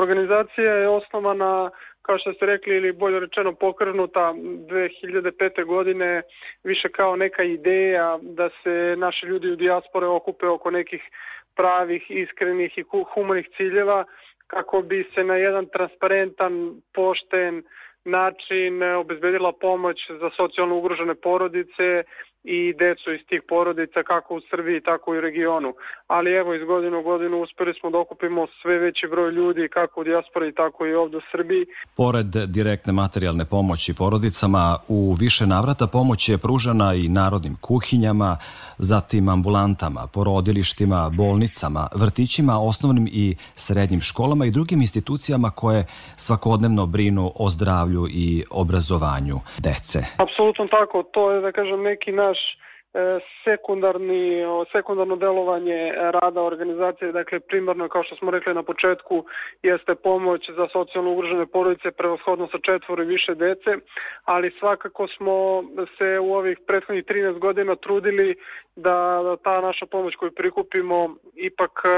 Organizacija 0.00 0.72
je 0.74 0.88
osnovana 0.88 1.70
kao 2.02 2.18
što 2.18 2.32
ste 2.32 2.46
rekli 2.46 2.76
ili 2.76 2.92
bolje 2.92 3.20
rečeno 3.20 3.52
pokrenuta 3.54 4.34
2005. 4.36 5.64
godine 5.66 6.22
više 6.64 6.88
kao 6.88 7.16
neka 7.16 7.42
ideja 7.42 8.18
da 8.22 8.48
se 8.62 8.96
naši 8.98 9.26
ljudi 9.26 9.50
u 9.50 9.56
dijaspore 9.56 10.06
okupe 10.06 10.46
oko 10.46 10.70
nekih 10.70 11.02
pravih, 11.56 12.02
iskrenih 12.08 12.78
i 12.78 12.84
humanih 13.14 13.46
ciljeva 13.56 14.04
kako 14.48 14.82
bi 14.82 15.04
se 15.14 15.24
na 15.24 15.36
jedan 15.36 15.66
transparentan, 15.66 16.80
pošten 16.94 17.62
način 18.04 18.82
obezbedila 18.82 19.52
pomoć 19.52 19.96
za 20.20 20.30
socijalno 20.36 20.76
ugrožene 20.76 21.14
porodice 21.14 22.02
i 22.44 22.74
decu 22.78 23.12
iz 23.12 23.20
tih 23.28 23.42
porodica 23.48 24.02
kako 24.02 24.34
u 24.36 24.40
Srbiji 24.50 24.80
tako 24.80 25.14
i 25.14 25.18
u 25.18 25.20
regionu. 25.20 25.74
Ali 26.06 26.32
evo 26.32 26.54
iz 26.54 26.64
godine 26.64 26.96
u 26.96 27.02
godinu 27.02 27.42
uspeli 27.42 27.74
smo 27.80 27.90
da 27.90 27.98
okupimo 27.98 28.46
sve 28.62 28.78
veći 28.78 29.06
broj 29.10 29.30
ljudi 29.30 29.68
kako 29.68 30.00
u 30.00 30.04
dijaspori 30.04 30.54
tako 30.54 30.86
i 30.86 30.94
ovde 30.94 31.16
u 31.16 31.20
Srbiji. 31.32 31.66
Pored 31.96 32.26
direktne 32.26 32.92
materijalne 32.92 33.44
pomoći 33.44 33.94
porodicama 33.98 34.76
u 34.88 35.16
više 35.20 35.46
navrata 35.46 35.86
pomoć 35.86 36.28
je 36.28 36.38
pružana 36.38 36.94
i 36.94 37.08
narodnim 37.08 37.56
kuhinjama, 37.60 38.38
zatim 38.78 39.28
ambulantama, 39.28 40.00
porodilištima, 40.14 41.10
bolnicama, 41.16 41.88
vrtićima, 41.94 42.60
osnovnim 42.60 43.08
i 43.12 43.36
srednjim 43.56 44.00
školama 44.00 44.46
i 44.46 44.50
drugim 44.50 44.80
institucijama 44.80 45.50
koje 45.50 45.86
svakodnevno 46.16 46.86
brinu 46.86 47.32
o 47.34 47.48
zdravlju 47.48 48.06
i 48.10 48.44
obrazovanju 48.50 49.40
dece. 49.58 49.98
Apsolutno 50.16 50.66
tako, 50.66 51.02
to 51.02 51.30
je 51.30 51.40
da 51.40 51.52
kažem 51.52 51.82
neki 51.82 52.12
naš 52.28 52.38
E, 52.94 53.20
sekundarni, 53.44 54.42
sekundarno 54.72 55.16
delovanje 55.16 55.92
rada 55.96 56.42
organizacije, 56.42 57.12
dakle 57.12 57.40
primarno 57.40 57.88
kao 57.88 58.02
što 58.02 58.16
smo 58.16 58.30
rekli 58.30 58.54
na 58.54 58.62
početku 58.62 59.24
jeste 59.62 59.94
pomoć 59.94 60.50
za 60.56 60.68
socijalno 60.72 61.12
ugrožene 61.12 61.46
porodice 61.46 61.90
prevashodno 61.90 62.48
sa 62.52 62.58
četvoro 62.58 63.02
i 63.02 63.06
više 63.06 63.34
dece, 63.34 63.70
ali 64.24 64.56
svakako 64.58 65.08
smo 65.08 65.64
se 65.98 66.18
u 66.18 66.34
ovih 66.34 66.58
prethodnih 66.66 67.04
13 67.04 67.38
godina 67.38 67.76
trudili 67.76 68.36
da 68.76 69.36
ta 69.36 69.60
naša 69.60 69.86
pomoć 69.86 70.14
koju 70.14 70.30
prikupimo 70.32 71.16
ipak 71.34 71.82
e, 71.84 71.88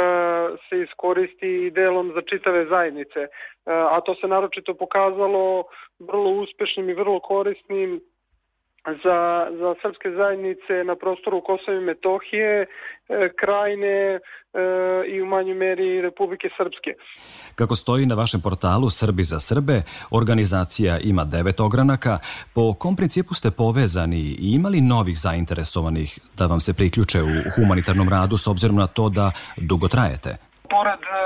se 0.68 0.80
iskoristi 0.80 1.66
i 1.66 1.70
delom 1.70 2.12
za 2.14 2.22
čitave 2.22 2.66
zajednice, 2.66 3.20
e, 3.20 3.28
a 3.66 4.00
to 4.00 4.14
se 4.14 4.26
naročito 4.26 4.74
pokazalo 4.74 5.64
vrlo 5.98 6.30
uspešnim 6.30 6.90
i 6.90 6.94
vrlo 6.94 7.20
korisnim 7.20 8.00
za, 8.86 9.46
za 9.60 9.74
srpske 9.82 10.10
zajednice 10.10 10.84
na 10.84 10.96
prostoru 10.96 11.40
Kosova 11.40 11.76
i 11.76 11.80
Metohije, 11.80 12.66
e, 13.08 13.28
krajine 13.40 13.86
e, 13.86 14.20
i 15.06 15.22
u 15.22 15.26
manjoj 15.26 15.54
meri 15.54 16.00
Republike 16.00 16.48
Srpske. 16.56 16.94
Kako 17.54 17.76
stoji 17.76 18.06
na 18.06 18.14
vašem 18.14 18.40
portalu 18.40 18.90
Srbi 18.90 19.24
za 19.24 19.40
Srbe, 19.40 19.82
organizacija 20.10 20.98
ima 20.98 21.24
devet 21.24 21.60
ogranaka. 21.60 22.18
Po 22.54 22.74
kom 22.74 22.96
principu 22.96 23.34
ste 23.34 23.50
povezani 23.50 24.20
i 24.20 24.54
imali 24.54 24.80
novih 24.80 25.18
zainteresovanih 25.18 26.18
da 26.38 26.46
vam 26.46 26.60
se 26.60 26.74
priključe 26.74 27.22
u 27.22 27.34
humanitarnom 27.56 28.08
radu 28.08 28.36
s 28.36 28.46
obzirom 28.46 28.76
na 28.76 28.86
to 28.86 29.08
da 29.08 29.32
dugo 29.56 29.88
trajete? 29.88 30.36
Pored 30.70 31.02
e, 31.02 31.16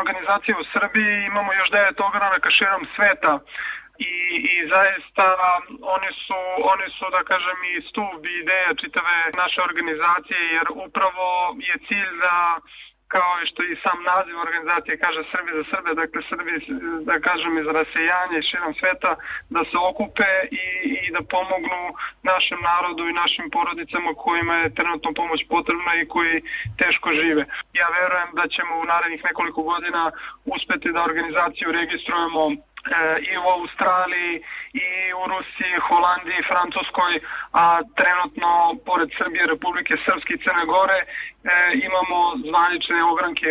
organizacije 0.00 0.54
u 0.60 0.64
Srbiji 0.72 1.26
imamo 1.30 1.52
još 1.52 1.70
devet 1.70 2.00
ogranaka 2.00 2.50
širom 2.50 2.86
sveta 2.96 3.38
i, 3.98 4.14
i 4.54 4.68
zaista 4.74 5.26
oni 5.96 6.10
su, 6.24 6.40
oni 6.72 6.86
su 6.96 7.04
da 7.16 7.22
kažem 7.30 7.58
i 7.72 7.82
stup 7.88 8.20
i 8.26 8.34
ideja 8.42 8.70
čitave 8.82 9.16
naše 9.42 9.60
organizacije 9.68 10.40
jer 10.56 10.66
upravo 10.86 11.26
je 11.68 11.74
cilj 11.88 12.12
da 12.26 12.36
kao 13.14 13.32
i 13.42 13.48
što 13.50 13.60
i 13.62 13.74
sam 13.84 13.98
naziv 14.12 14.36
organizacije 14.46 15.02
kaže 15.04 15.22
Srbi 15.32 15.50
za 15.58 15.64
Srbe, 15.70 15.90
dakle 16.02 16.20
Srbi, 16.30 16.52
da 17.10 17.16
kažem, 17.28 17.52
iz 17.58 17.68
rasejanja 17.78 18.36
i 18.38 18.48
širom 18.50 18.72
sveta, 18.80 19.10
da 19.54 19.60
se 19.70 19.76
okupe 19.90 20.30
i, 20.64 20.66
i 21.04 21.06
da 21.14 21.20
pomognu 21.34 21.82
našem 22.30 22.60
narodu 22.70 23.02
i 23.06 23.18
našim 23.22 23.46
porodicama 23.56 24.10
kojima 24.24 24.54
je 24.56 24.74
trenutno 24.78 25.08
pomoć 25.20 25.40
potrebna 25.54 25.92
i 25.96 26.08
koji 26.14 26.34
teško 26.82 27.08
žive. 27.20 27.42
Ja 27.80 27.88
verujem 27.98 28.30
da 28.38 28.44
ćemo 28.54 28.72
u 28.76 28.88
narednih 28.92 29.22
nekoliko 29.28 29.60
godina 29.70 30.02
uspeti 30.54 30.94
da 30.94 31.08
organizaciju 31.10 31.68
registrujemo 31.80 32.42
i 33.32 33.38
u 33.38 33.46
Australiji 33.56 34.34
i 34.72 34.88
u 35.20 35.22
Rusiji, 35.32 35.84
Holandiji, 35.88 36.48
Francuskoj, 36.50 37.12
a 37.52 37.64
trenutno 38.00 38.50
pored 38.86 39.08
Srbije, 39.18 39.46
Republike 39.46 39.94
Srpske 40.04 40.32
i 40.34 40.42
Crne 40.44 40.64
Gore 40.74 41.00
e, 41.00 41.06
imamo 41.86 42.18
zvanične 42.48 43.04
ogranke 43.12 43.50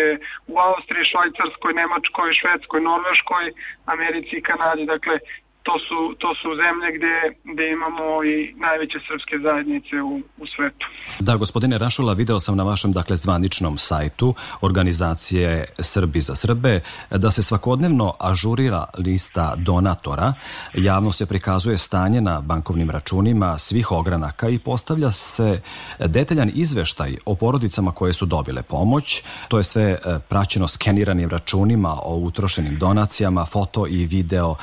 u 0.53 0.55
Austriji, 0.69 1.09
Švajcarskoj, 1.11 1.73
Nemačkoj, 1.73 2.29
Švedskoj, 2.39 2.81
Norveškoj, 2.81 3.45
Americi 3.93 4.33
i 4.37 4.45
Kanadi. 4.47 4.85
Dakle, 4.85 5.15
to 5.63 5.75
su, 5.87 6.15
to 6.19 6.29
su 6.41 6.49
zemlje 6.63 6.89
gde, 6.97 7.15
gde 7.53 7.71
imamo 7.71 8.23
i 8.23 8.53
najveće 8.65 8.99
srpske 9.07 9.35
zajednice 9.43 9.95
u, 10.01 10.15
u 10.37 10.45
svetu. 10.55 10.85
Da, 11.19 11.35
gospodine 11.35 11.77
Rašula, 11.77 12.13
video 12.13 12.39
sam 12.39 12.57
na 12.57 12.63
vašem 12.63 12.91
dakle 12.91 13.15
zvaničnom 13.15 13.77
sajtu 13.77 14.33
organizacije 14.61 15.65
Srbi 15.79 16.21
za 16.21 16.35
Srbe 16.35 16.81
da 17.11 17.31
se 17.31 17.43
svakodnevno 17.43 18.13
ažurira 18.19 18.85
lista 18.97 19.53
donatora, 19.57 20.33
javno 20.73 21.11
se 21.11 21.25
prikazuje 21.25 21.77
stanje 21.77 22.21
na 22.21 22.41
bankovnim 22.41 22.89
računima 22.89 23.57
svih 23.57 23.91
ogranaka 23.91 24.49
i 24.49 24.59
postavlja 24.59 25.11
se 25.11 25.61
detaljan 25.99 26.51
izveštaj 26.53 27.17
o 27.25 27.35
porodicama 27.35 27.91
koje 27.91 28.13
su 28.13 28.25
dobile 28.25 28.63
pomoć. 28.63 29.23
To 29.47 29.57
je 29.57 29.63
sve 29.63 29.83
e, 29.83 30.19
praćeno 30.29 30.67
skeniranim 30.67 31.29
računima 31.29 31.99
o 32.03 32.15
utrošenim 32.15 32.77
donacijama, 32.79 33.45
foto 33.45 33.87
i 33.87 34.05
video 34.05 34.55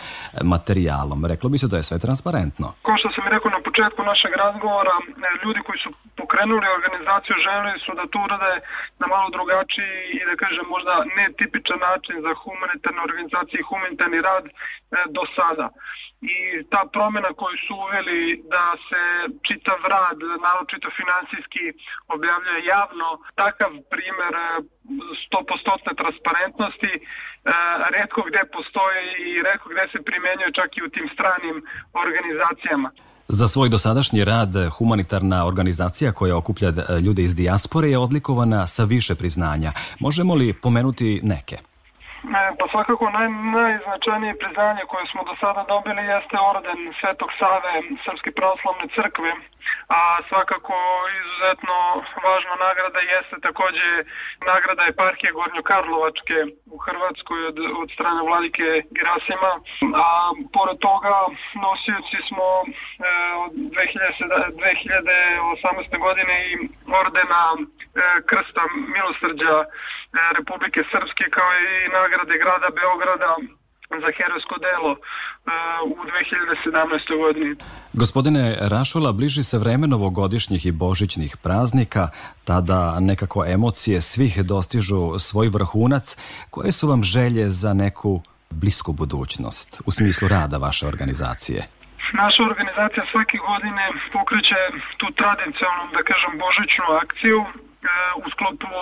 materijal 0.43 0.90
potencijalom. 0.91 1.25
Reklo 1.25 1.51
bi 1.51 1.59
se 1.59 1.69
da 1.69 1.77
je 1.77 1.83
sve 1.83 1.99
transparentno. 1.99 2.73
Kao 2.83 2.97
što 2.97 3.09
sam 3.15 3.25
rekao 3.31 3.51
na 3.51 3.61
početku 3.81 4.03
našeg 4.13 4.33
razgovora, 4.45 4.97
e, 5.01 5.07
ljudi 5.45 5.61
koji 5.67 5.79
su 5.85 5.91
pokrenuli 6.21 6.67
organizaciju 6.79 7.37
želeli 7.47 7.79
su 7.85 7.91
da 7.99 8.05
to 8.13 8.19
urade 8.27 8.53
na 9.01 9.07
malo 9.07 9.29
drugačiji 9.37 9.95
i 10.19 10.21
da 10.29 10.35
kažem 10.43 10.67
možda 10.75 10.95
netipičan 11.17 11.81
način 11.89 12.17
za 12.27 12.33
humanitarne 12.43 13.01
organizacije 13.09 13.59
i 13.61 13.69
humanitarni 13.71 14.21
rad 14.29 14.45
e, 14.47 14.51
do 15.17 15.23
sada 15.37 15.67
i 16.33 16.37
ta 16.73 16.83
promena 16.95 17.31
koju 17.41 17.57
su 17.67 17.75
uveli 17.87 18.21
da 18.55 18.65
se 18.89 19.03
čitav 19.49 19.79
rad, 19.95 20.19
naročito 20.47 20.89
finansijski, 21.01 21.65
objavljuje 22.15 22.69
javno, 22.75 23.09
takav 23.43 23.71
primer 23.95 24.33
100% 25.33 26.01
transparentnosti 26.01 26.93
e, 26.97 27.01
redko 27.95 28.21
gde 28.29 28.43
postoje 28.57 29.01
i 29.29 29.43
redko 29.47 29.67
gde 29.73 29.85
se 29.93 29.99
primenjuje 30.09 30.57
čak 30.59 30.71
i 30.77 30.85
u 30.87 30.93
tim 30.95 31.07
stranim 31.15 31.57
organizacijama. 32.05 32.91
Za 33.33 33.49
svoj 33.49 33.69
dosadašnji 33.69 34.25
rad 34.25 34.55
humanitarna 34.79 35.47
organizacija 35.47 36.13
koja 36.13 36.37
okuplja 36.37 36.69
e, 36.69 37.01
ljude 37.01 37.23
iz 37.23 37.35
dijaspore 37.35 37.91
je 37.91 37.99
odlikovana 37.99 38.67
sa 38.67 38.85
više 38.85 39.15
priznanja. 39.15 39.73
Možemo 39.99 40.35
li 40.35 40.53
pomenuti 40.53 41.21
neke? 41.23 41.59
E, 42.21 42.57
pa 42.59 42.65
svakako 42.73 43.11
naj, 43.11 43.29
najznačajnije 43.29 44.39
priznanje 44.43 44.83
koje 44.93 45.05
smo 45.13 45.21
do 45.29 45.35
sada 45.43 45.63
dobili 45.75 46.03
jeste 46.13 46.37
orden 46.53 46.81
Svetog 47.01 47.31
Save 47.39 47.75
Srpske 48.05 48.31
pravoslavne 48.39 48.87
crkve, 48.95 49.33
a 49.99 50.01
svakako 50.29 50.77
izuzetno 51.21 51.77
važna 52.27 52.55
nagrada 52.67 53.01
jeste 53.13 53.37
takođe 53.49 53.91
nagrada 54.53 54.83
eparhije 54.93 55.37
Gornjokarlovačke 55.39 56.37
u 56.75 56.77
Hrvatskoj 56.87 57.41
od, 57.51 57.57
od 57.83 57.89
strane 57.97 58.21
vladike 58.29 58.67
Gerasima, 58.97 59.53
a 60.05 60.07
pored 60.57 60.79
toga 60.89 61.17
nosioci 61.65 62.19
smo 62.29 62.49
e, 62.63 62.65
od 63.45 63.53
2000, 63.53 64.61
2018. 65.93 65.99
godine 66.07 66.35
i 66.51 66.53
ordena 67.03 67.43
e, 67.59 67.61
Krsta 68.31 68.63
Milosrđa 68.95 69.55
Republike 70.39 70.81
Srpske 70.93 71.25
kao 71.37 71.51
i 71.65 71.69
nagrade 71.99 72.35
grada 72.43 72.69
Beograda 72.81 73.31
za 74.03 74.11
herojsko 74.19 74.57
delo 74.67 74.93
uh, 74.93 74.99
u 75.99 76.03
2017. 76.05 77.19
godini. 77.23 77.57
Gospodine 77.93 78.57
Rašola, 78.61 79.13
bliži 79.13 79.45
se 79.45 79.59
vreme 79.59 79.87
novogodišnjih 79.87 80.67
i 80.67 80.73
božićnih 80.73 81.37
praznika, 81.43 82.09
tada 82.45 83.01
nekako 83.01 83.45
emocije 83.47 84.01
svih 84.01 84.45
dostižu 84.45 85.19
svoj 85.19 85.49
vrhunac. 85.49 86.17
Koje 86.51 86.73
su 86.73 86.89
vam 86.89 87.03
želje 87.03 87.49
za 87.49 87.73
neku 87.75 88.23
blisku 88.51 88.93
budućnost 88.93 89.83
u 89.87 89.91
smislu 89.91 90.29
rada 90.29 90.57
vaše 90.57 90.87
organizacije? 90.87 91.67
Naša 92.13 92.43
organizacija 92.43 93.05
svake 93.11 93.39
godine 93.49 93.85
pokreće 94.13 94.61
tu 94.97 95.07
tradicionalnu, 95.21 95.93
da 95.93 96.03
kažem, 96.11 96.33
božićnu 96.45 96.85
akciju 97.03 97.39
u 98.25 98.31
sklopu, 98.33 98.73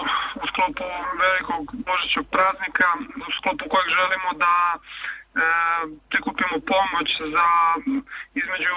u 0.43 0.47
sklopu 0.51 0.87
velikog 1.25 1.65
božićnog 1.89 2.27
praznika, 2.35 2.89
u 3.29 3.31
sklopu 3.39 3.65
kojeg 3.73 3.89
želimo 3.99 4.31
da 4.45 4.55
e, 4.75 4.79
prikupimo 6.11 6.57
pomoć 6.73 7.09
za 7.35 7.49
između 8.41 8.77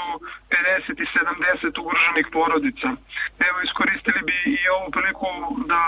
50 0.49 1.03
i 1.03 1.05
70 1.17 1.81
ugroženih 1.81 2.27
porodica. 2.35 2.87
Evo, 3.47 3.57
iskoristili 3.61 4.21
bi 4.27 4.37
i 4.57 4.69
ovu 4.75 4.87
priliku 4.95 5.29
da 5.71 5.81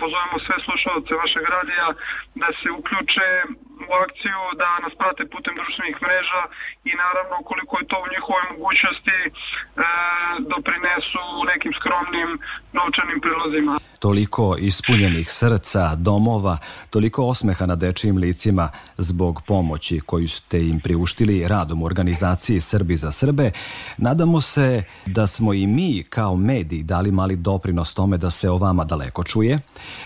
pozovemo 0.00 0.36
sve 0.46 0.56
slušalce 0.66 1.12
vašeg 1.22 1.44
radija 1.56 1.86
da 2.40 2.48
se 2.60 2.68
uključe 2.78 3.26
u 3.88 3.92
akciju, 4.04 4.40
da 4.60 4.68
nas 4.84 4.94
prate 5.00 5.22
putem 5.32 5.54
društvenih 5.60 5.96
mreža 6.04 6.42
i 6.90 6.92
naravno 7.04 7.36
koliko 7.50 7.72
je 7.78 7.88
to 7.90 7.96
u 8.04 8.10
njihovoj 8.14 8.44
mogućnosti 8.52 9.18
e, 9.20 9.30
doprinesu 10.52 11.24
nekim 11.52 11.72
skromnim 11.78 12.28
novčanim 12.78 13.18
prilozima. 13.24 13.74
Toliko 14.00 14.56
ispunjenih 14.58 15.30
srca, 15.30 15.94
domova, 15.94 16.58
toliko 16.90 17.26
osmeha 17.26 17.66
na 17.66 17.76
dečijim 17.76 18.16
licima 18.16 18.70
zbog 18.98 19.42
pomoći 19.46 20.00
koju 20.00 20.28
ste 20.28 20.68
im 20.68 20.80
priuštili 20.80 21.48
radom 21.48 21.82
u 21.82 21.86
organizaciji 21.86 22.60
Srbi 22.60 22.96
za 22.96 23.12
Srbe. 23.12 23.52
Nadamo 23.96 24.40
se 24.40 24.84
da 25.06 25.26
smo 25.26 25.54
i 25.54 25.66
mi 25.66 26.04
kao 26.08 26.36
mediji 26.36 26.82
dali 26.82 27.10
mali 27.12 27.36
doprinos 27.36 27.94
tome 27.94 28.16
da 28.18 28.30
se 28.30 28.50
o 28.50 28.58
vama 28.58 28.84
daleko 28.84 29.24
čuje, 29.24 29.60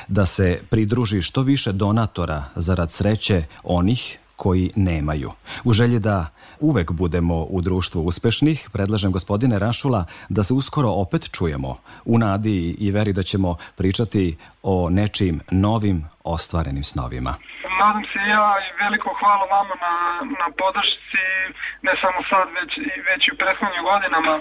da 0.09 0.27
se 0.27 0.61
pridruži 0.71 1.23
što 1.23 1.43
više 1.43 1.73
donatora 1.73 2.45
zarad 2.57 2.91
sreće 2.91 3.45
onih 3.63 4.19
koji 4.37 4.71
nemaju. 4.77 5.31
U 5.65 5.73
želji 5.73 5.99
da 5.99 6.27
uvek 6.61 6.93
budemo 6.93 7.43
u 7.43 7.61
društvu 7.61 8.03
uspešnih, 8.03 8.69
predlažem 8.73 9.13
gospodine 9.13 9.59
Rašula 9.59 10.05
da 10.29 10.43
se 10.43 10.55
uskoro 10.55 10.91
opet 10.91 11.31
čujemo 11.31 11.77
u 12.05 12.19
nadi 12.19 12.77
i 12.79 12.91
veri 12.91 13.13
da 13.13 13.23
ćemo 13.23 13.57
pričati 13.77 14.37
o 14.73 14.75
nečim 14.91 15.41
novim 15.51 15.99
ostvarenim 16.35 16.85
snovima. 16.93 17.33
Nadam 17.81 18.05
se 18.13 18.21
ja 18.37 18.49
i 18.67 18.69
veliko 18.83 19.09
hvala 19.21 19.45
vama 19.57 19.75
na, 19.87 19.95
na 20.41 20.49
podršci, 20.61 21.25
ne 21.87 21.93
samo 22.03 22.19
sad, 22.31 22.47
već, 22.59 22.71
već 23.09 23.23
i 23.25 23.33
u 23.35 23.41
prethodnim 23.43 23.83
godinama, 23.91 24.35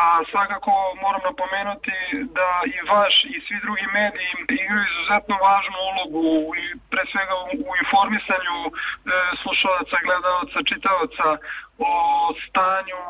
a 0.00 0.02
svakako 0.30 0.72
moram 1.04 1.22
napomenuti 1.30 1.96
da 2.38 2.50
i 2.74 2.76
vaš 2.92 3.14
i 3.34 3.36
svi 3.44 3.56
drugi 3.64 3.86
mediji 3.98 4.30
igraju 4.62 4.84
izuzetno 4.90 5.34
važnu 5.48 5.78
ulogu 5.90 6.28
i 6.62 6.64
pre 6.90 7.02
svega 7.12 7.34
u, 7.42 7.46
u 7.70 7.72
informisanju 7.82 8.58
e, 8.66 8.70
slušalaca, 9.42 9.96
gledalaca, 10.06 10.58
čitalaca 10.70 11.26
o 11.78 11.92
stanju 12.46 13.00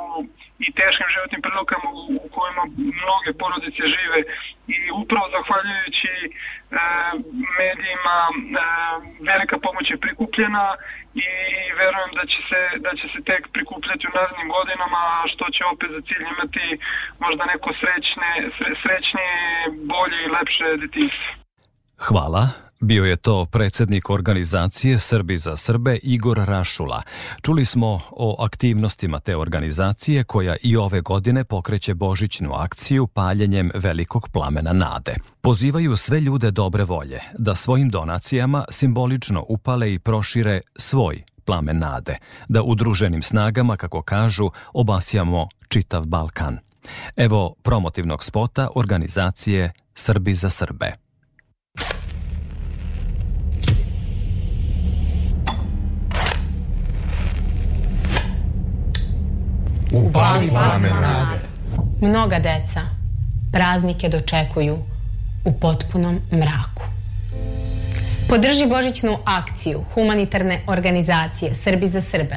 i 0.59 0.73
teškim 0.73 1.07
životnim 1.15 1.43
prilikama 1.43 1.89
u, 2.25 2.29
kojima 2.37 2.63
mnoge 3.03 3.31
porodice 3.41 3.83
žive 3.95 4.21
i 4.75 4.77
upravo 5.03 5.27
zahvaljujući 5.37 6.15
e, 6.27 6.31
medijima 7.59 8.19
e, 8.31 8.35
velika 9.31 9.57
pomoć 9.67 9.87
je 9.91 10.03
prikupljena 10.05 10.67
i 11.25 11.27
verujem 11.81 12.13
da 12.19 12.25
će 12.33 12.41
se 12.49 12.61
da 12.85 12.91
će 12.99 13.07
se 13.13 13.21
tek 13.31 13.43
prikupljati 13.57 14.07
u 14.07 14.15
narednim 14.17 14.49
godinama 14.57 15.03
što 15.33 15.45
će 15.55 15.63
opet 15.73 15.91
za 15.97 16.01
cilj 16.09 16.25
imati 16.35 16.67
možda 17.25 17.43
neko 17.53 17.71
srećne 17.81 18.31
srećnije, 18.83 19.33
bolje 19.93 20.19
i 20.23 20.33
lepše 20.37 20.67
detinjstvo. 20.83 21.42
Hvala. 22.05 22.49
Bio 22.81 23.05
je 23.05 23.17
to 23.17 23.47
predsednik 23.47 24.11
organizacije 24.11 24.99
Srbi 24.99 25.39
za 25.39 25.57
Srbe 25.57 25.99
Igor 26.03 26.39
Rašula. 26.39 27.03
Čuli 27.43 27.65
smo 27.65 28.01
o 28.11 28.45
aktivnostima 28.45 29.21
te 29.21 29.37
organizacije 29.37 30.25
koja 30.25 30.57
i 30.63 30.77
ove 30.77 31.01
godine 31.01 31.45
pokreće 31.45 31.95
božićnu 31.95 32.53
akciju 32.53 33.07
paljenjem 33.07 33.71
velikog 33.75 34.29
plamena 34.29 34.73
nade. 34.73 35.15
Pozivaju 35.41 35.97
sve 35.97 36.21
ljude 36.21 36.51
dobre 36.51 36.85
volje 36.85 37.21
da 37.39 37.55
svojim 37.55 37.89
donacijama 37.89 38.65
simbolično 38.71 39.45
upale 39.49 39.95
i 39.95 39.99
prošire 39.99 40.61
svoj 40.77 41.23
plamen 41.45 41.79
nade, 41.79 42.19
da 42.49 42.63
udruženim 42.63 43.23
snagama, 43.23 43.77
kako 43.77 44.03
kažu, 44.03 44.51
obasjamo 44.73 45.49
čitav 45.69 46.07
Balkan. 46.07 46.59
Evo 47.17 47.55
promotivnog 47.63 48.25
spota 48.25 48.69
organizacije 48.75 49.73
Srbi 49.95 50.35
za 50.35 50.51
Srbe. 50.51 51.02
Upali 59.93 60.49
plamen 60.49 60.93
nade. 61.01 61.39
Mnoga 62.01 62.39
deca 62.39 62.81
praznike 63.53 64.09
dočekuju 64.09 64.79
u 65.45 65.53
potpunom 65.53 66.21
mraku. 66.33 66.83
Podrži 68.29 68.67
božićnu 68.67 69.19
akciju 69.25 69.85
humanitarne 69.95 70.61
organizacije 70.67 71.55
Srbi 71.55 71.89
za 71.89 72.01
Srbe 72.01 72.37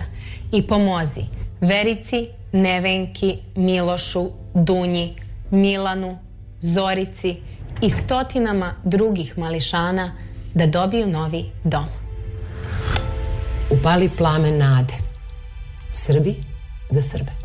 i 0.52 0.68
pomozi 0.68 1.22
Verici, 1.62 2.28
Nevenki, 2.52 3.38
Milošu, 3.56 4.30
Dunji, 4.54 5.16
Milanu, 5.52 6.18
Zorici 6.60 7.38
i 7.82 7.90
stotinama 7.90 8.74
drugih 8.84 9.38
mališana 9.38 10.12
da 10.54 10.68
dobiju 10.68 11.08
novi 11.08 11.46
dom. 11.64 11.86
Upali 13.70 14.10
plamen 14.10 14.58
nade. 14.58 14.94
Srbi 15.92 16.36
za 16.90 17.02
Srbe. 17.02 17.45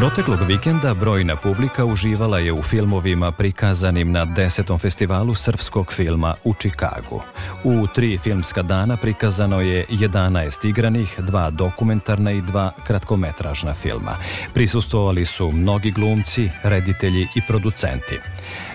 Proteklog 0.00 0.38
vikenda 0.48 0.94
brojna 0.94 1.36
publika 1.36 1.84
uživala 1.84 2.38
je 2.38 2.52
u 2.52 2.62
filmovima 2.62 3.32
prikazanim 3.32 4.12
na 4.12 4.24
desetom 4.24 4.78
festivalu 4.78 5.34
srpskog 5.34 5.92
filma 5.92 6.34
u 6.44 6.54
Čikagu. 6.54 7.22
U 7.64 7.86
tri 7.94 8.18
filmska 8.18 8.62
dana 8.62 8.96
prikazano 8.96 9.60
je 9.60 9.86
11 9.90 10.68
igranih, 10.68 11.20
dva 11.20 11.50
dokumentarna 11.50 12.32
i 12.32 12.40
dva 12.40 12.72
kratkometražna 12.86 13.74
filma. 13.74 14.16
Prisustvovali 14.54 15.24
su 15.24 15.50
mnogi 15.52 15.90
glumci, 15.90 16.50
reditelji 16.62 17.26
i 17.34 17.40
producenti. 17.48 18.18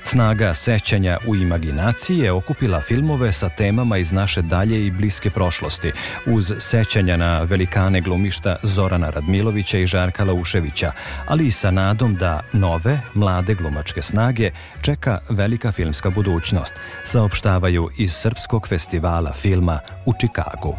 Snaga 0.03 0.53
sećanja 0.53 1.17
u 1.28 1.36
imaginaciji 1.36 2.17
je 2.17 2.32
okupila 2.32 2.82
filmove 2.82 3.34
sa 3.34 3.49
temama 3.49 3.97
iz 3.97 4.11
naše 4.11 4.41
dalje 4.41 4.86
i 4.88 4.91
bliske 4.91 5.30
prošlosti, 5.30 5.91
uz 6.26 6.53
sećanja 6.59 7.17
na 7.17 7.39
velikane 7.41 8.01
glumišta 8.01 8.55
Zorana 8.63 9.09
Radmilovića 9.09 9.78
i 9.78 9.86
Žarka 9.86 10.23
Lauševića, 10.23 10.91
ali 11.28 11.47
i 11.47 11.51
sa 11.51 11.72
nadom 11.72 12.16
da 12.16 12.39
nove, 12.53 12.99
mlade 13.13 13.53
glumačke 13.53 14.01
snage 14.01 14.51
čeka 14.82 15.20
velika 15.30 15.72
filmska 15.72 16.09
budućnost, 16.09 16.74
saopštavaju 17.03 17.89
iz 17.97 18.13
Srpskog 18.13 18.68
festivala 18.68 19.34
filma 19.34 19.80
u 20.05 20.13
Čikagu. 20.20 20.76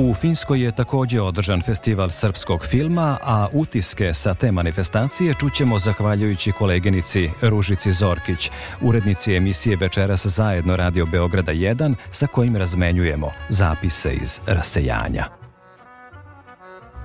U 0.00 0.14
Finskoj 0.14 0.62
je 0.62 0.72
takođe 0.72 1.20
održan 1.20 1.62
festival 1.62 2.10
srpskog 2.10 2.64
filma, 2.66 3.18
a 3.22 3.48
utiske 3.52 4.14
sa 4.14 4.34
te 4.34 4.52
manifestacije 4.52 5.34
čućemo 5.34 5.78
zahvaljujući 5.78 6.52
koleginici 6.52 7.30
Ružici 7.42 7.92
Zorkić, 7.92 8.50
urednici 8.80 9.34
emisije 9.34 9.76
Večeras 9.76 10.26
zajedno 10.26 10.76
Radio 10.76 11.06
Beograda 11.06 11.52
1, 11.52 11.94
sa 12.10 12.26
kojim 12.26 12.56
razmenjujemo 12.56 13.30
zapise 13.48 14.12
iz 14.12 14.40
rasejanja. 14.46 15.37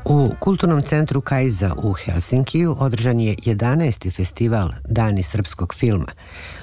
U 0.05 0.29
Kulturnom 0.39 0.81
centru 0.81 1.21
Kajza 1.21 1.73
u 1.77 1.93
Helsinkiju 1.93 2.75
održan 2.79 3.19
je 3.19 3.35
11. 3.35 4.15
festival 4.15 4.69
Dani 4.89 5.23
srpskog 5.23 5.73
filma. 5.73 6.11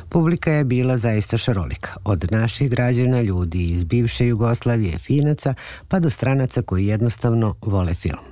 Publika 0.09 0.53
je 0.53 0.65
bila 0.65 0.99
zaista 0.99 1.39
šarolika, 1.39 1.91
od 2.05 2.27
naših 2.31 2.71
građana, 2.71 3.21
ljudi 3.21 3.65
iz 3.65 3.85
bivše 3.85 4.27
Jugoslavije, 4.27 4.99
finaca, 4.99 5.55
pa 5.89 6.01
do 6.01 6.11
stranaca 6.11 6.63
koji 6.63 6.87
jednostavno 6.87 7.55
vole 7.63 7.95
film. 7.95 8.25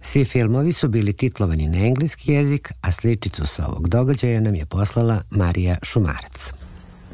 Svi 0.00 0.24
filmovi 0.24 0.72
su 0.72 0.88
bili 0.88 1.12
titlovani 1.12 1.68
na 1.68 1.78
engleski 1.78 2.32
jezik, 2.32 2.72
a 2.80 2.92
sličicu 2.92 3.46
sa 3.46 3.66
ovog 3.66 3.88
događaja 3.88 4.40
nam 4.40 4.54
je 4.54 4.66
poslala 4.66 5.22
Marija 5.30 5.76
Šumarac. 5.82 6.52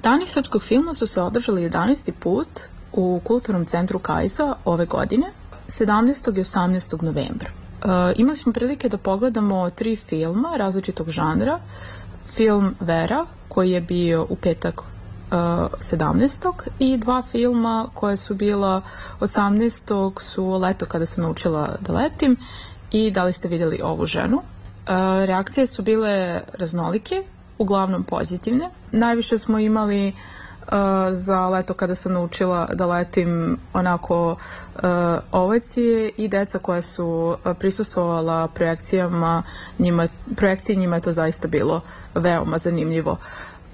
Dani 0.02 0.26
srpskog 0.26 0.62
filma 0.62 0.94
su 0.94 1.06
se 1.06 1.20
održali 1.20 1.70
11. 1.70 2.12
put 2.20 2.48
u 2.92 3.20
Kulturnom 3.24 3.64
centru 3.64 3.98
Kajza 3.98 4.54
ove 4.64 4.86
godine, 4.86 5.26
17. 5.68 6.38
i 6.38 6.42
18. 6.42 7.02
novembra. 7.02 7.48
E, 7.48 8.12
imali 8.16 8.36
smo 8.36 8.52
prilike 8.52 8.88
da 8.88 8.98
pogledamo 8.98 9.70
tri 9.70 9.96
filma 9.96 10.56
različitog 10.56 11.10
žanra. 11.10 11.60
Film 12.26 12.74
Vera, 12.80 13.26
koji 13.48 13.70
je 13.70 13.80
bio 13.80 14.26
u 14.30 14.36
petak 14.36 14.80
uh, 14.80 15.36
17. 15.78 16.68
i 16.78 16.96
dva 16.96 17.22
filma 17.22 17.88
koje 17.94 18.16
su 18.16 18.34
bila 18.34 18.82
18. 19.20 20.20
su 20.20 20.52
Leto 20.52 20.86
kada 20.86 21.06
sam 21.06 21.24
naučila 21.24 21.76
da 21.80 21.92
letim 21.92 22.36
i 22.92 23.10
da 23.10 23.24
li 23.24 23.32
ste 23.32 23.48
videli 23.48 23.80
ovu 23.82 24.06
ženu. 24.06 24.36
Uh, 24.36 24.44
reakcije 25.24 25.66
su 25.66 25.82
bile 25.82 26.40
raznolike, 26.52 27.22
uglavnom 27.58 28.04
pozitivne. 28.04 28.70
Najviše 28.92 29.38
smo 29.38 29.58
imali 29.58 30.08
uh, 30.08 30.14
za 31.10 31.48
leto 31.48 31.74
kada 31.74 31.94
sam 31.94 32.12
naučila 32.12 32.68
da 32.74 32.86
letim 32.86 33.58
onako 33.72 34.30
uh, 34.30 34.82
ovacije 35.32 36.10
i 36.16 36.28
deca 36.28 36.58
koja 36.58 36.82
su 36.82 37.06
uh, 37.06 37.56
prisustvovala 37.58 38.48
projekcijama 38.48 39.42
njima, 39.78 40.08
projekcije 40.36 40.76
njima 40.76 40.96
je 40.96 41.02
to 41.02 41.12
zaista 41.12 41.48
bilo 41.48 41.80
veoma 42.14 42.58
zanimljivo. 42.58 43.18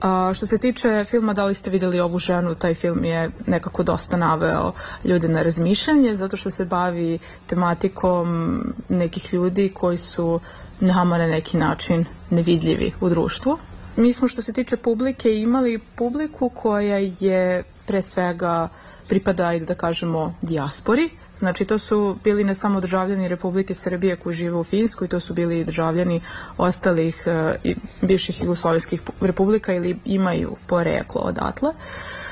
A, 0.04 0.32
što 0.34 0.46
se 0.46 0.58
tiče 0.58 1.04
filma 1.04 1.32
Da 1.32 1.44
li 1.44 1.54
ste 1.54 1.70
videli 1.70 2.00
ovu 2.00 2.18
ženu, 2.18 2.54
taj 2.54 2.74
film 2.74 3.04
je 3.04 3.30
nekako 3.46 3.82
dosta 3.82 4.16
naveo 4.16 4.72
ljude 5.04 5.28
na 5.28 5.42
razmišljanje, 5.42 6.14
zato 6.14 6.36
što 6.36 6.50
se 6.50 6.64
bavi 6.64 7.18
tematikom 7.46 8.58
nekih 8.88 9.34
ljudi 9.34 9.72
koji 9.74 9.96
su 9.96 10.40
nama 10.80 11.18
na 11.18 11.26
neki 11.26 11.56
način 11.56 12.04
nevidljivi 12.30 12.92
u 13.00 13.08
društvu. 13.08 13.58
Mi 13.96 14.12
smo 14.12 14.28
što 14.28 14.42
se 14.42 14.52
tiče 14.52 14.76
publike 14.76 15.34
imali 15.34 15.78
publiku 15.96 16.48
koja 16.48 16.98
je 16.98 17.62
pre 17.86 18.02
svega 18.02 18.68
pripada, 19.08 19.52
i 19.52 19.60
da 19.60 19.74
kažemo, 19.74 20.34
dijaspori. 20.42 21.10
Znači, 21.36 21.64
to 21.64 21.78
su 21.78 22.16
bili 22.24 22.44
ne 22.44 22.54
samo 22.54 22.80
državljani 22.80 23.28
Republike 23.28 23.74
Srbije 23.74 24.16
koji 24.16 24.34
žive 24.34 24.56
u 24.56 24.64
Finskoj, 24.64 25.08
to 25.08 25.20
su 25.20 25.34
bili 25.34 25.58
i 25.60 25.64
državljani 25.64 26.20
ostalih 26.58 27.24
uh, 27.26 27.72
bivših 28.02 28.40
jugoslovenskih 28.40 29.02
republika 29.20 29.74
ili 29.74 29.98
imaju 30.04 30.56
poreklo 30.66 31.20
odatle. 31.20 31.72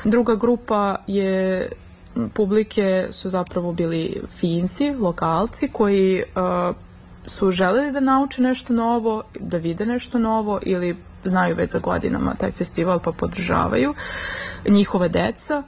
Druga 0.04 0.34
grupa 0.34 0.96
je 1.06 1.68
publike 2.34 3.08
su 3.10 3.28
zapravo 3.28 3.72
bili 3.72 4.22
Finci, 4.28 4.90
lokalci 4.90 5.68
koji 5.68 6.22
uh, 6.22 6.76
su 7.26 7.50
želeli 7.50 7.92
da 7.92 8.00
nauče 8.00 8.42
nešto 8.42 8.72
novo, 8.72 9.22
da 9.40 9.58
vide 9.58 9.86
nešto 9.86 10.18
novo 10.18 10.60
ili 10.62 10.96
znaju 11.24 11.56
već 11.56 11.70
za 11.70 11.78
godinama 11.78 12.34
taj 12.34 12.50
festival 12.50 12.98
pa 12.98 13.12
podržavaju 13.12 13.94
njihove 14.68 15.08
deca 15.08 15.62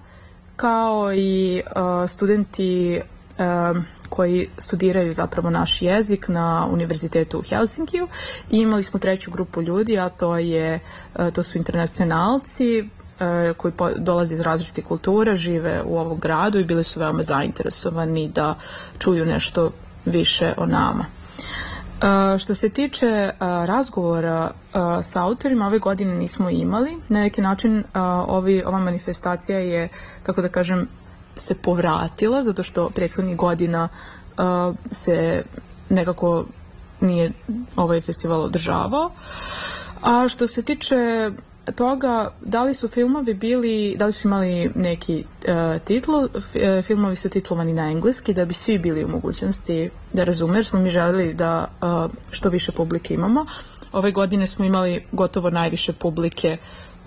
kao 0.57 1.15
i 1.15 1.63
uh, 1.67 2.11
studenti 2.11 3.01
uh, 3.39 3.77
koji 4.09 4.49
studiraju 4.59 5.13
zapravo 5.13 5.51
naš 5.51 5.83
jezik 5.83 6.29
na 6.29 6.69
univerzitetu 6.71 7.39
u 7.39 7.43
Helsinkiju 7.43 8.09
i 8.51 8.59
imali 8.59 8.83
smo 8.83 9.01
treću 9.01 9.31
grupu 9.31 9.63
ljudi, 9.63 9.99
a 9.99 10.09
to 10.09 10.37
je 10.37 10.79
uh, 11.15 11.31
to 11.31 11.43
su 11.43 11.59
internacionalci 11.59 12.81
uh, 12.81 13.57
koji 13.57 13.73
po, 13.73 13.91
dolaze 13.97 14.35
iz 14.35 14.41
različitih 14.41 14.85
kultura, 14.85 15.35
žive 15.35 15.83
u 15.85 15.99
ovom 15.99 16.19
gradu 16.19 16.59
i 16.59 16.65
bili 16.65 16.85
su 16.85 17.01
veoma 17.01 17.23
zainteresovani 17.23 18.29
da 18.29 18.55
čuju 18.99 19.27
nešto 19.27 19.71
više 20.05 20.55
o 20.57 20.67
nama. 20.67 21.05
Uh, 22.05 22.39
što 22.39 22.55
se 22.55 22.69
tiče 22.69 23.31
uh, 23.33 23.47
razgovora 23.65 24.51
uh, 24.51 24.81
sa 25.03 25.23
autorima, 25.23 25.67
ove 25.67 25.79
godine 25.79 26.15
nismo 26.15 26.51
imali. 26.51 26.97
Na 27.09 27.21
neki 27.21 27.41
način 27.41 27.85
ovi, 28.29 28.63
ova 28.67 28.79
manifestacija 28.79 29.59
je, 29.59 29.89
kako 30.23 30.43
da 30.43 30.49
kažem, 30.49 30.89
se 31.37 31.55
povratila, 31.55 32.43
zato 32.43 32.63
što 32.63 32.91
prethodnih 32.91 33.37
godina 33.37 33.89
se 34.91 35.43
nekako 35.89 36.45
nije 37.01 37.31
ovaj 37.77 38.01
festival 38.01 38.41
održavao. 38.41 39.11
A 40.03 40.29
što 40.29 40.47
se 40.47 40.63
tiče 40.63 41.31
toga 41.73 42.31
da 42.41 42.63
li 42.63 42.75
su 42.75 42.89
filmovi 42.89 43.35
bili, 43.35 43.97
da 43.99 44.07
li 44.07 44.13
su 44.13 44.29
imali 44.29 44.71
neki 44.75 45.25
uh, 45.49 45.83
titl, 45.85 46.13
filmovi 46.83 47.17
su 47.17 47.29
titlovani 47.29 47.73
na 47.73 47.91
engleski 47.91 48.35
da 48.35 48.45
bi 48.45 48.55
svi 48.55 48.79
bili 48.79 49.05
u 49.05 49.09
mogućnosti 49.09 49.91
da 50.13 50.25
razume, 50.25 50.59
jer 50.59 50.65
smo 50.65 50.81
mi 50.81 50.91
želeli 50.91 51.35
da 51.35 51.69
uh, 51.81 52.11
što 52.31 52.49
više 52.49 52.73
publike 52.73 53.15
imamo. 53.15 53.47
Ove 53.93 54.13
godine 54.13 54.47
smo 54.47 54.65
imali 54.65 55.05
gotovo 55.13 55.51
najviše 55.51 55.93
publike 55.93 56.57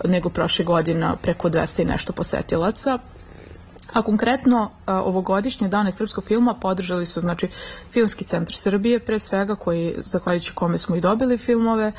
nego 0.06 0.30
prošle 0.30 0.66
godina, 0.66 1.16
preko 1.22 1.50
200 1.50 1.82
i 1.82 1.86
nešto 1.86 2.14
posetilaca. 2.14 3.00
A 3.94 4.02
konkretno 4.02 4.62
uh, 4.62 4.70
ovogodišnje 4.88 5.68
dane 5.68 5.92
srpskog 5.92 6.24
filma 6.24 6.54
podržali 6.54 7.06
su 7.06 7.20
znači 7.20 7.48
Filmski 7.92 8.26
centar 8.26 8.56
Srbije 8.56 9.00
pre 9.00 9.20
svega 9.20 9.56
koji 9.56 9.96
zahvaljujući 9.98 10.54
kome 10.54 10.78
smo 10.78 10.96
i 10.96 11.02
dobili 11.02 11.38
filmove, 11.38 11.92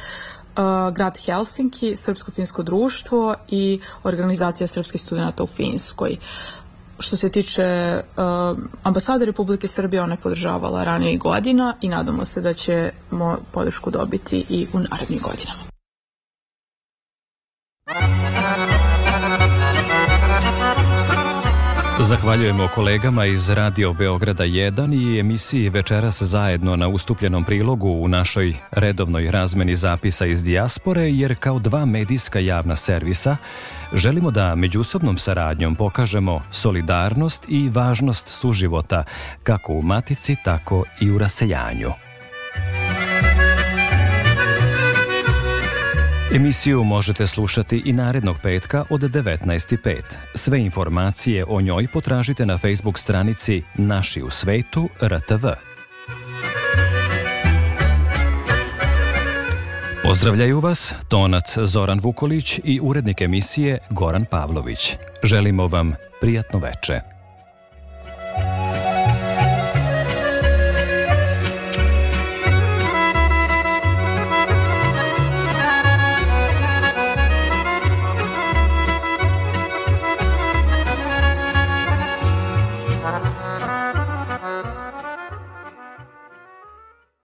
grad 0.93 1.19
Helsinki, 1.27 1.97
Srpsko-finsko 1.97 2.63
društvo 2.63 3.35
i 3.49 3.81
organizacija 4.03 4.67
srpskih 4.67 5.03
studenta 5.03 5.43
u 5.43 5.47
Finskoj. 5.47 6.17
Što 6.99 7.17
se 7.17 7.29
tiče 7.29 8.01
uh, 8.17 8.59
ambasade 8.83 9.25
Republike 9.25 9.69
Srbije, 9.69 10.03
ona 10.03 10.13
je 10.13 10.21
podržavala 10.23 10.85
ranije 10.85 11.19
godina 11.19 11.77
i 11.81 11.89
nadamo 11.89 12.27
se 12.27 12.41
da 12.41 12.53
ćemo 12.53 13.39
podršku 13.53 13.91
dobiti 13.91 14.45
i 14.49 14.67
u 14.73 14.79
narednim 14.79 15.21
godinama. 15.23 15.69
Zahvaljujemo 22.01 22.69
kolegama 22.75 23.27
iz 23.27 23.51
Radio 23.51 23.93
Beograda 23.93 24.45
1 24.45 25.15
i 25.17 25.21
emisiji 25.21 25.69
Večeras 25.69 26.23
zajedno 26.23 26.77
na 26.77 26.89
ustupljenom 26.89 27.45
prilogu 27.45 27.89
u 27.89 28.09
našoj 28.09 28.55
redovnoj 28.71 29.31
razmeni 29.31 29.77
zapisa 29.77 30.27
iz 30.27 30.43
dijaspore, 30.43 31.03
jer 31.03 31.37
kao 31.41 31.59
dva 31.59 31.85
medijska 31.85 32.39
javna 32.39 32.77
servisa 32.77 33.37
želimo 33.93 34.31
da 34.31 34.55
međusobnom 34.55 35.19
saradnjom 35.19 35.77
pokažemo 35.77 36.43
solidarnost 36.51 37.45
i 37.49 37.69
važnost 37.69 38.29
suživota 38.29 39.05
kako 39.43 39.73
u 39.73 39.83
matici, 39.83 40.37
tako 40.45 40.85
i 41.01 41.11
u 41.11 41.19
raseljanju. 41.19 42.08
Emisiju 46.35 46.85
možete 46.85 47.27
slušati 47.27 47.83
i 47.85 47.93
narednog 47.93 48.37
petka 48.43 48.85
od 48.91 49.01
19.05. 49.01 50.03
Sve 50.35 50.61
informacije 50.61 51.45
o 51.49 51.61
njoj 51.61 51.87
potražite 51.93 52.47
na 52.47 52.59
Facebook 52.59 52.99
stranici 52.99 53.63
Naši 53.75 54.23
u 54.23 54.31
svetu 54.31 54.89
RTV. 55.03 55.47
Pozdravljaju 60.03 60.61
vas 60.61 60.95
tonac 61.09 61.59
Zoran 61.59 61.99
Vukolić 62.03 62.61
i 62.65 62.81
urednik 62.83 63.21
emisije 63.21 63.79
Goran 63.91 64.25
Pavlović. 64.25 64.97
Želimo 65.23 65.67
vam 65.67 65.95
prijatno 66.21 66.59
veče. 66.59 67.18